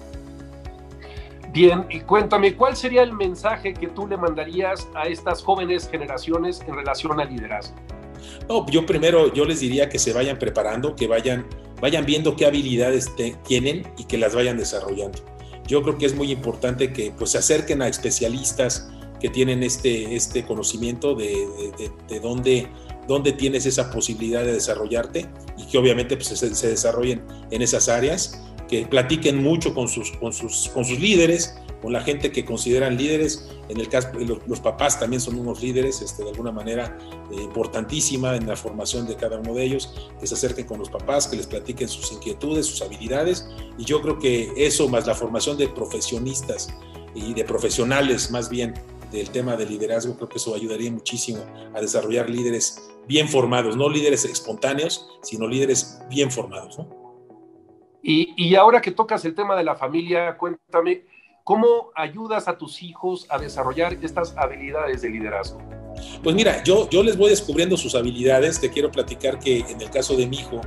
Bien, 1.53 1.85
y 1.89 1.99
cuéntame, 2.01 2.55
¿cuál 2.55 2.75
sería 2.75 3.03
el 3.03 3.13
mensaje 3.13 3.73
que 3.73 3.87
tú 3.87 4.07
le 4.07 4.17
mandarías 4.17 4.87
a 4.95 5.03
estas 5.03 5.43
jóvenes 5.43 5.87
generaciones 5.87 6.61
en 6.67 6.75
relación 6.75 7.19
al 7.19 7.29
liderazgo? 7.29 7.75
No, 8.49 8.65
yo 8.67 8.85
primero 8.85 9.31
yo 9.33 9.45
les 9.45 9.59
diría 9.59 9.87
que 9.87 9.99
se 9.99 10.13
vayan 10.13 10.39
preparando, 10.39 10.95
que 10.95 11.07
vayan, 11.07 11.45
vayan 11.79 12.05
viendo 12.05 12.35
qué 12.35 12.47
habilidades 12.47 13.11
tienen 13.45 13.87
y 13.97 14.05
que 14.05 14.17
las 14.17 14.33
vayan 14.33 14.57
desarrollando. 14.57 15.19
Yo 15.67 15.83
creo 15.83 15.97
que 15.97 16.07
es 16.07 16.15
muy 16.15 16.31
importante 16.31 16.91
que 16.91 17.11
pues, 17.11 17.31
se 17.31 17.37
acerquen 17.37 17.81
a 17.83 17.87
especialistas 17.87 18.89
que 19.19 19.29
tienen 19.29 19.63
este, 19.63 20.15
este 20.15 20.43
conocimiento 20.45 21.13
de, 21.13 21.47
de, 21.77 21.91
de 22.09 22.19
dónde 22.19 22.67
dónde 23.07 23.33
tienes 23.33 23.65
esa 23.65 23.91
posibilidad 23.91 24.43
de 24.43 24.53
desarrollarte 24.53 25.29
y 25.57 25.65
que 25.65 25.77
obviamente 25.77 26.15
pues, 26.15 26.27
se, 26.27 26.67
desarrollen 26.67 27.23
en 27.51 27.61
esas 27.61 27.89
áreas, 27.89 28.41
que 28.67 28.85
platiquen 28.85 29.43
mucho 29.43 29.73
con 29.73 29.87
sus, 29.87 30.11
líderes, 30.99 31.55
con 31.81 31.91
la 31.91 32.01
gente 32.01 32.31
que 32.31 32.45
consideran 32.45 32.97
líderes. 32.97 33.49
En 33.67 33.79
el 33.79 33.89
caso, 33.89 34.09
los, 34.13 34.39
los 34.47 34.59
papás 34.61 34.99
también 34.99 35.21
son 35.21 35.37
unos 35.37 35.61
líderes, 35.61 36.01
este, 36.01 36.23
de 36.23 36.29
alguna 36.29 36.51
manera 36.51 36.97
eh, 37.31 37.41
importantísima 37.41 38.35
en 38.35 38.47
la 38.47 38.55
formación 38.55 39.05
de 39.05 39.15
cada 39.15 39.37
uno 39.37 39.53
de 39.53 39.63
ellos, 39.63 40.09
que 40.19 40.25
se 40.25 40.33
acerquen 40.33 40.65
con 40.65 40.79
los 40.79 40.89
papás, 40.89 41.27
que 41.27 41.35
les 41.35 41.47
platiquen 41.47 41.89
sus 41.89 42.11
inquietudes, 42.13 42.65
sus 42.65 42.81
habilidades. 42.81 43.47
Y 43.77 43.83
yo 43.83 44.01
creo 44.01 44.17
que 44.17 44.51
eso, 44.55 44.87
más 44.87 45.05
la 45.05 45.13
formación 45.13 45.57
de 45.57 45.67
profesionistas 45.67 46.69
y 47.15 47.33
de 47.33 47.43
profesionales 47.43 48.31
más 48.31 48.49
bien 48.49 48.73
del 49.13 49.29
tema 49.29 49.55
de 49.55 49.65
liderazgo, 49.65 50.15
creo 50.15 50.27
que 50.27 50.37
eso 50.37 50.55
ayudaría 50.55 50.91
muchísimo 50.91 51.39
a 51.73 51.79
desarrollar 51.79 52.29
líderes 52.29 52.89
bien 53.07 53.29
formados, 53.29 53.77
no 53.77 53.87
líderes 53.87 54.25
espontáneos, 54.25 55.07
sino 55.21 55.47
líderes 55.47 56.01
bien 56.09 56.31
formados. 56.31 56.79
Y, 58.01 58.33
y, 58.35 58.55
ahora 58.55 58.81
que 58.81 58.91
tocas 58.91 59.23
el 59.23 59.33
tema 59.33 59.55
de 59.55 59.63
la 59.63 59.75
familia, 59.75 60.37
cuéntame, 60.37 61.05
¿cómo 61.43 61.91
ayudas 61.95 62.47
a 62.47 62.57
tus 62.57 62.83
hijos 62.83 63.25
a 63.29 63.37
desarrollar 63.37 63.93
estas 64.01 64.35
habilidades 64.35 65.01
de 65.03 65.09
liderazgo? 65.09 65.59
Pues 66.21 66.35
mira, 66.35 66.63
yo, 66.63 66.89
yo 66.89 67.03
les 67.03 67.17
voy 67.17 67.29
descubriendo 67.29 67.77
sus 67.77 67.95
habilidades. 67.95 68.59
Te 68.59 68.69
quiero 68.69 68.91
platicar 68.91 69.39
que 69.39 69.59
en 69.59 69.79
el 69.79 69.89
caso 69.89 70.17
de 70.17 70.27
mi 70.27 70.39
hijo, 70.39 70.59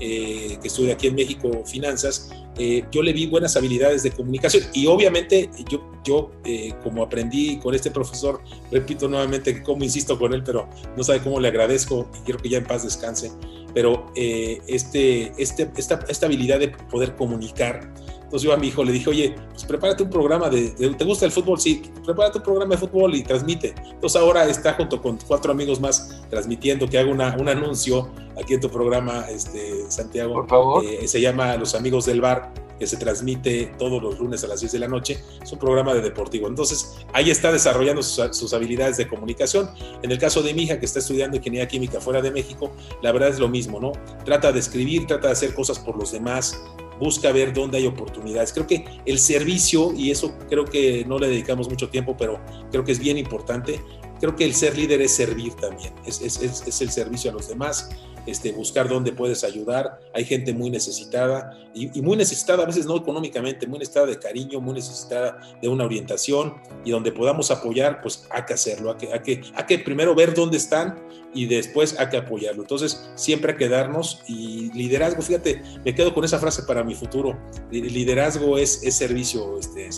eh, 0.00 0.58
que 0.60 0.68
estudia 0.68 0.94
aquí 0.94 1.06
en 1.08 1.14
México 1.14 1.64
finanzas, 1.64 2.30
eh, 2.58 2.84
yo 2.90 3.02
le 3.02 3.12
vi 3.12 3.26
buenas 3.26 3.56
habilidades 3.56 4.02
de 4.02 4.10
comunicación. 4.10 4.64
Y 4.72 4.86
obviamente 4.86 5.50
yo, 5.68 5.90
yo 6.04 6.30
eh, 6.44 6.74
como 6.82 7.02
aprendí 7.02 7.58
con 7.58 7.74
este 7.74 7.90
profesor, 7.90 8.40
repito 8.70 9.08
nuevamente 9.08 9.54
que 9.54 9.62
como 9.62 9.84
insisto 9.84 10.18
con 10.18 10.32
él, 10.32 10.42
pero 10.42 10.68
no 10.96 11.04
sabe 11.04 11.20
cómo 11.20 11.38
le 11.40 11.48
agradezco 11.48 12.08
y 12.18 12.24
quiero 12.24 12.40
que 12.40 12.48
ya 12.48 12.58
en 12.58 12.64
paz 12.64 12.84
descanse, 12.84 13.30
pero 13.76 14.06
eh, 14.14 14.62
este, 14.68 15.34
este, 15.36 15.70
esta, 15.76 16.00
esta 16.08 16.24
habilidad 16.24 16.58
de 16.58 16.68
poder 16.68 17.14
comunicar, 17.14 17.92
entonces 18.22 18.40
yo 18.40 18.54
a 18.54 18.56
mi 18.56 18.68
hijo 18.68 18.82
le 18.82 18.90
dije, 18.90 19.10
oye, 19.10 19.34
pues 19.50 19.64
prepárate 19.64 20.02
un 20.02 20.08
programa 20.08 20.48
de, 20.48 20.70
¿te 20.70 21.04
gusta 21.04 21.26
el 21.26 21.30
fútbol? 21.30 21.60
Sí, 21.60 21.82
prepárate 22.02 22.38
un 22.38 22.44
programa 22.44 22.74
de 22.74 22.80
fútbol 22.80 23.14
y 23.14 23.22
transmite. 23.22 23.74
Entonces 23.90 24.18
ahora 24.18 24.46
está 24.46 24.72
junto 24.72 25.02
con 25.02 25.18
cuatro 25.28 25.52
amigos 25.52 25.78
más 25.78 26.22
transmitiendo 26.30 26.88
que 26.88 26.98
haga 26.98 27.10
una, 27.10 27.36
un 27.38 27.50
anuncio 27.50 28.10
aquí 28.40 28.54
en 28.54 28.62
tu 28.62 28.70
programa, 28.70 29.26
este, 29.28 29.90
Santiago. 29.90 30.32
Por 30.32 30.48
favor. 30.48 30.82
Eh, 30.82 31.06
se 31.06 31.20
llama 31.20 31.54
Los 31.58 31.74
Amigos 31.74 32.06
del 32.06 32.22
Bar 32.22 32.54
que 32.78 32.86
se 32.86 32.96
transmite 32.96 33.72
todos 33.78 34.02
los 34.02 34.18
lunes 34.18 34.44
a 34.44 34.48
las 34.48 34.60
10 34.60 34.72
de 34.72 34.78
la 34.78 34.88
noche. 34.88 35.18
Es 35.42 35.52
un 35.52 35.58
programa 35.58 35.94
de 35.94 36.00
deportivo. 36.00 36.48
Entonces, 36.48 36.96
ahí 37.12 37.30
está 37.30 37.52
desarrollando 37.52 38.02
sus, 38.02 38.52
habilidades 38.52 38.96
de 38.96 39.08
comunicación. 39.08 39.70
En 40.02 40.10
el 40.10 40.18
caso 40.18 40.42
de 40.42 40.54
mi 40.54 40.66
que 40.66 40.84
está 40.84 40.98
estudiando 40.98 41.36
ingeniería 41.36 41.68
química 41.68 42.00
fuera 42.00 42.20
de 42.20 42.30
México, 42.30 42.72
la 43.02 43.12
verdad 43.12 43.28
es 43.28 43.38
lo 43.38 43.48
mismo, 43.48 43.78
¿no? 43.78 43.92
Trata 44.24 44.50
de 44.52 44.58
escribir, 44.58 45.06
trata 45.06 45.28
de 45.28 45.32
hacer 45.32 45.54
cosas 45.54 45.78
por 45.78 45.96
los 45.96 46.10
demás, 46.10 46.60
busca 46.98 47.30
ver 47.32 47.52
dónde 47.52 47.78
hay 47.78 47.86
oportunidades. 47.86 48.52
Creo 48.52 48.66
que 48.66 48.84
el 49.04 49.18
servicio, 49.18 49.92
y 49.94 50.10
eso 50.10 50.36
creo 50.48 50.64
que 50.64 51.04
no 51.06 51.18
le 51.18 51.28
dedicamos 51.28 51.68
mucho 51.68 51.88
tiempo, 51.88 52.16
pero 52.16 52.40
creo 52.70 52.84
que 52.84 52.92
es 52.92 52.98
bien 52.98 53.18
importante, 53.18 53.80
creo 54.20 54.34
que 54.34 54.44
el 54.44 54.54
ser 54.54 54.76
líder 54.76 55.02
es 55.02 55.14
servir 55.14 55.54
también, 55.54 55.92
es, 56.04 56.20
es, 56.20 56.40
es, 56.40 56.80
el 56.80 56.90
servicio 56.90 57.30
a 57.30 57.34
los 57.34 57.48
demás, 57.48 57.90
este, 58.26 58.52
buscar 58.52 58.88
dónde 58.88 59.12
puedes 59.12 59.44
ayudar. 59.44 60.00
Hay 60.14 60.24
gente 60.24 60.52
muy 60.52 60.70
necesitada 60.70 61.56
y, 61.74 62.00
muy 62.02 62.16
necesitada, 62.16 62.62
a 62.62 62.66
veces 62.66 62.86
no 62.86 62.96
económicamente, 62.96 63.66
muy 63.66 63.78
necesitada 63.78 64.06
de 64.06 64.18
cariño, 64.18 64.60
muy 64.60 64.74
necesitada 64.74 65.38
de 65.60 65.68
una 65.68 65.84
orientación 65.84 66.54
y 66.84 66.90
donde 66.90 67.12
podamos 67.12 67.50
apoyar, 67.50 68.00
pues 68.02 68.26
hay 68.30 68.42
que 68.44 68.54
hacerlo, 68.54 68.90
hay 68.90 69.20
que, 69.20 69.42
hay 69.54 69.64
que, 69.64 69.78
primero 69.78 70.14
ver 70.14 70.34
dónde 70.34 70.56
están 70.56 70.98
y 71.32 71.46
después 71.46 71.98
hay 71.98 72.08
que 72.08 72.16
apoyarlo. 72.16 72.62
Entonces, 72.62 73.10
siempre 73.14 73.52
hay 73.52 73.58
que 73.58 73.68
darnos 73.68 74.22
y 74.26 74.72
liderazgo, 74.72 75.22
fíjate, 75.22 75.62
me 75.84 75.94
quedo 75.94 76.12
con 76.12 76.24
esa 76.24 76.38
frase 76.38 76.62
para 76.62 76.82
mi 76.82 76.94
futuro. 76.94 77.38
Liderazgo 77.70 78.58
es, 78.58 78.82
es 78.82 78.94
servicio, 78.94 79.58
este. 79.58 79.90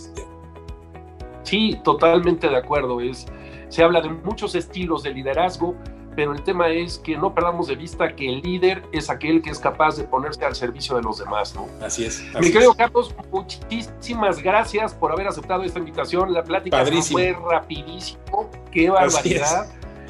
Sí, 1.45 1.81
totalmente 1.83 2.49
de 2.49 2.57
acuerdo. 2.57 3.01
Es, 3.01 3.27
se 3.69 3.83
habla 3.83 4.01
de 4.01 4.11
muchos 4.11 4.55
estilos 4.55 5.03
de 5.03 5.15
liderazgo, 5.15 5.75
pero 6.19 6.33
el 6.33 6.43
tema 6.43 6.69
es 6.69 6.99
que 6.99 7.17
no 7.17 7.33
perdamos 7.33 7.69
de 7.69 7.77
vista 7.77 8.17
que 8.17 8.29
el 8.29 8.41
líder 8.43 8.83
es 8.91 9.09
aquel 9.09 9.41
que 9.41 9.51
es 9.51 9.61
capaz 9.61 9.95
de 9.99 10.03
ponerse 10.03 10.45
al 10.45 10.57
servicio 10.57 10.97
de 10.97 11.03
los 11.03 11.19
demás, 11.19 11.55
¿no? 11.55 11.69
Así 11.81 12.07
es. 12.07 12.25
Así 12.35 12.47
Mi 12.47 12.51
querido 12.51 12.73
es. 12.73 12.77
Carlos, 12.77 13.15
muchísimas 13.31 14.43
gracias 14.43 14.95
por 14.95 15.13
haber 15.13 15.29
aceptado 15.29 15.63
esta 15.63 15.79
invitación. 15.79 16.33
La 16.33 16.43
plática 16.43 16.85
fue 17.03 17.37
rapidísimo. 17.49 18.51
Qué 18.73 18.91
barbaridad. 18.91 19.69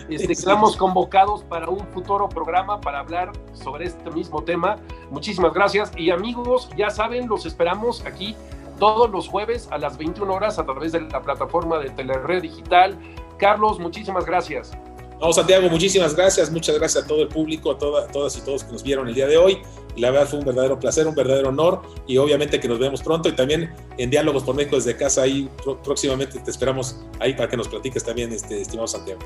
Este, 0.08 0.34
quedamos 0.34 0.78
convocados 0.78 1.42
para 1.42 1.68
un 1.68 1.86
futuro 1.88 2.26
programa 2.26 2.80
para 2.80 3.00
hablar 3.00 3.30
sobre 3.52 3.84
este 3.84 4.10
mismo 4.10 4.42
tema. 4.42 4.76
Muchísimas 5.10 5.52
gracias. 5.52 5.92
Y 5.94 6.08
amigos, 6.08 6.70
ya 6.74 6.88
saben, 6.88 7.28
los 7.28 7.44
esperamos 7.44 8.02
aquí 8.06 8.34
todos 8.78 9.10
los 9.10 9.28
jueves 9.28 9.68
a 9.70 9.76
las 9.76 9.98
21 9.98 10.32
horas 10.32 10.58
a 10.58 10.64
través 10.64 10.92
de 10.92 11.02
la 11.02 11.20
plataforma 11.20 11.78
de 11.78 11.90
Telered 11.90 12.40
Digital. 12.40 12.96
Carlos, 13.36 13.78
muchísimas 13.78 14.24
gracias. 14.24 14.72
No, 15.20 15.32
Santiago, 15.32 15.68
muchísimas 15.68 16.14
gracias. 16.14 16.50
Muchas 16.50 16.78
gracias 16.78 17.04
a 17.04 17.06
todo 17.06 17.22
el 17.22 17.28
público, 17.28 17.72
a 17.72 17.78
toda, 17.78 18.06
todas 18.06 18.36
y 18.36 18.40
todos 18.42 18.62
que 18.64 18.72
nos 18.72 18.82
vieron 18.82 19.08
el 19.08 19.14
día 19.14 19.26
de 19.26 19.36
hoy. 19.36 19.58
La 19.96 20.10
verdad 20.12 20.28
fue 20.28 20.38
un 20.38 20.44
verdadero 20.44 20.78
placer, 20.78 21.06
un 21.08 21.14
verdadero 21.14 21.48
honor. 21.48 21.82
Y 22.06 22.18
obviamente 22.18 22.60
que 22.60 22.68
nos 22.68 22.78
vemos 22.78 23.02
pronto. 23.02 23.28
Y 23.28 23.32
también 23.32 23.74
en 23.96 24.10
Diálogos 24.10 24.44
por 24.44 24.54
México 24.54 24.76
desde 24.76 24.96
casa, 24.96 25.22
ahí 25.22 25.50
próximamente 25.82 26.38
te 26.38 26.50
esperamos 26.50 27.00
ahí 27.18 27.34
para 27.34 27.48
que 27.48 27.56
nos 27.56 27.68
platiques 27.68 28.04
también, 28.04 28.32
este, 28.32 28.60
estimado 28.60 28.86
Santiago. 28.86 29.20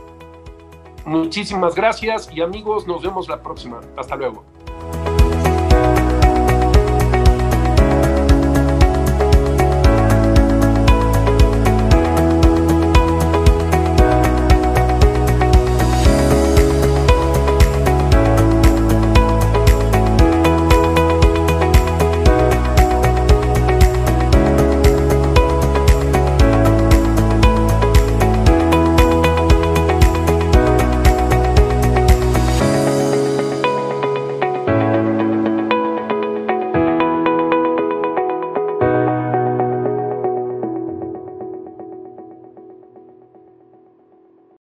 Muchísimas 1.04 1.74
gracias 1.74 2.30
y 2.32 2.40
amigos, 2.40 2.86
nos 2.86 3.02
vemos 3.02 3.28
la 3.28 3.42
próxima. 3.42 3.80
Hasta 3.96 4.16
luego. 4.16 4.44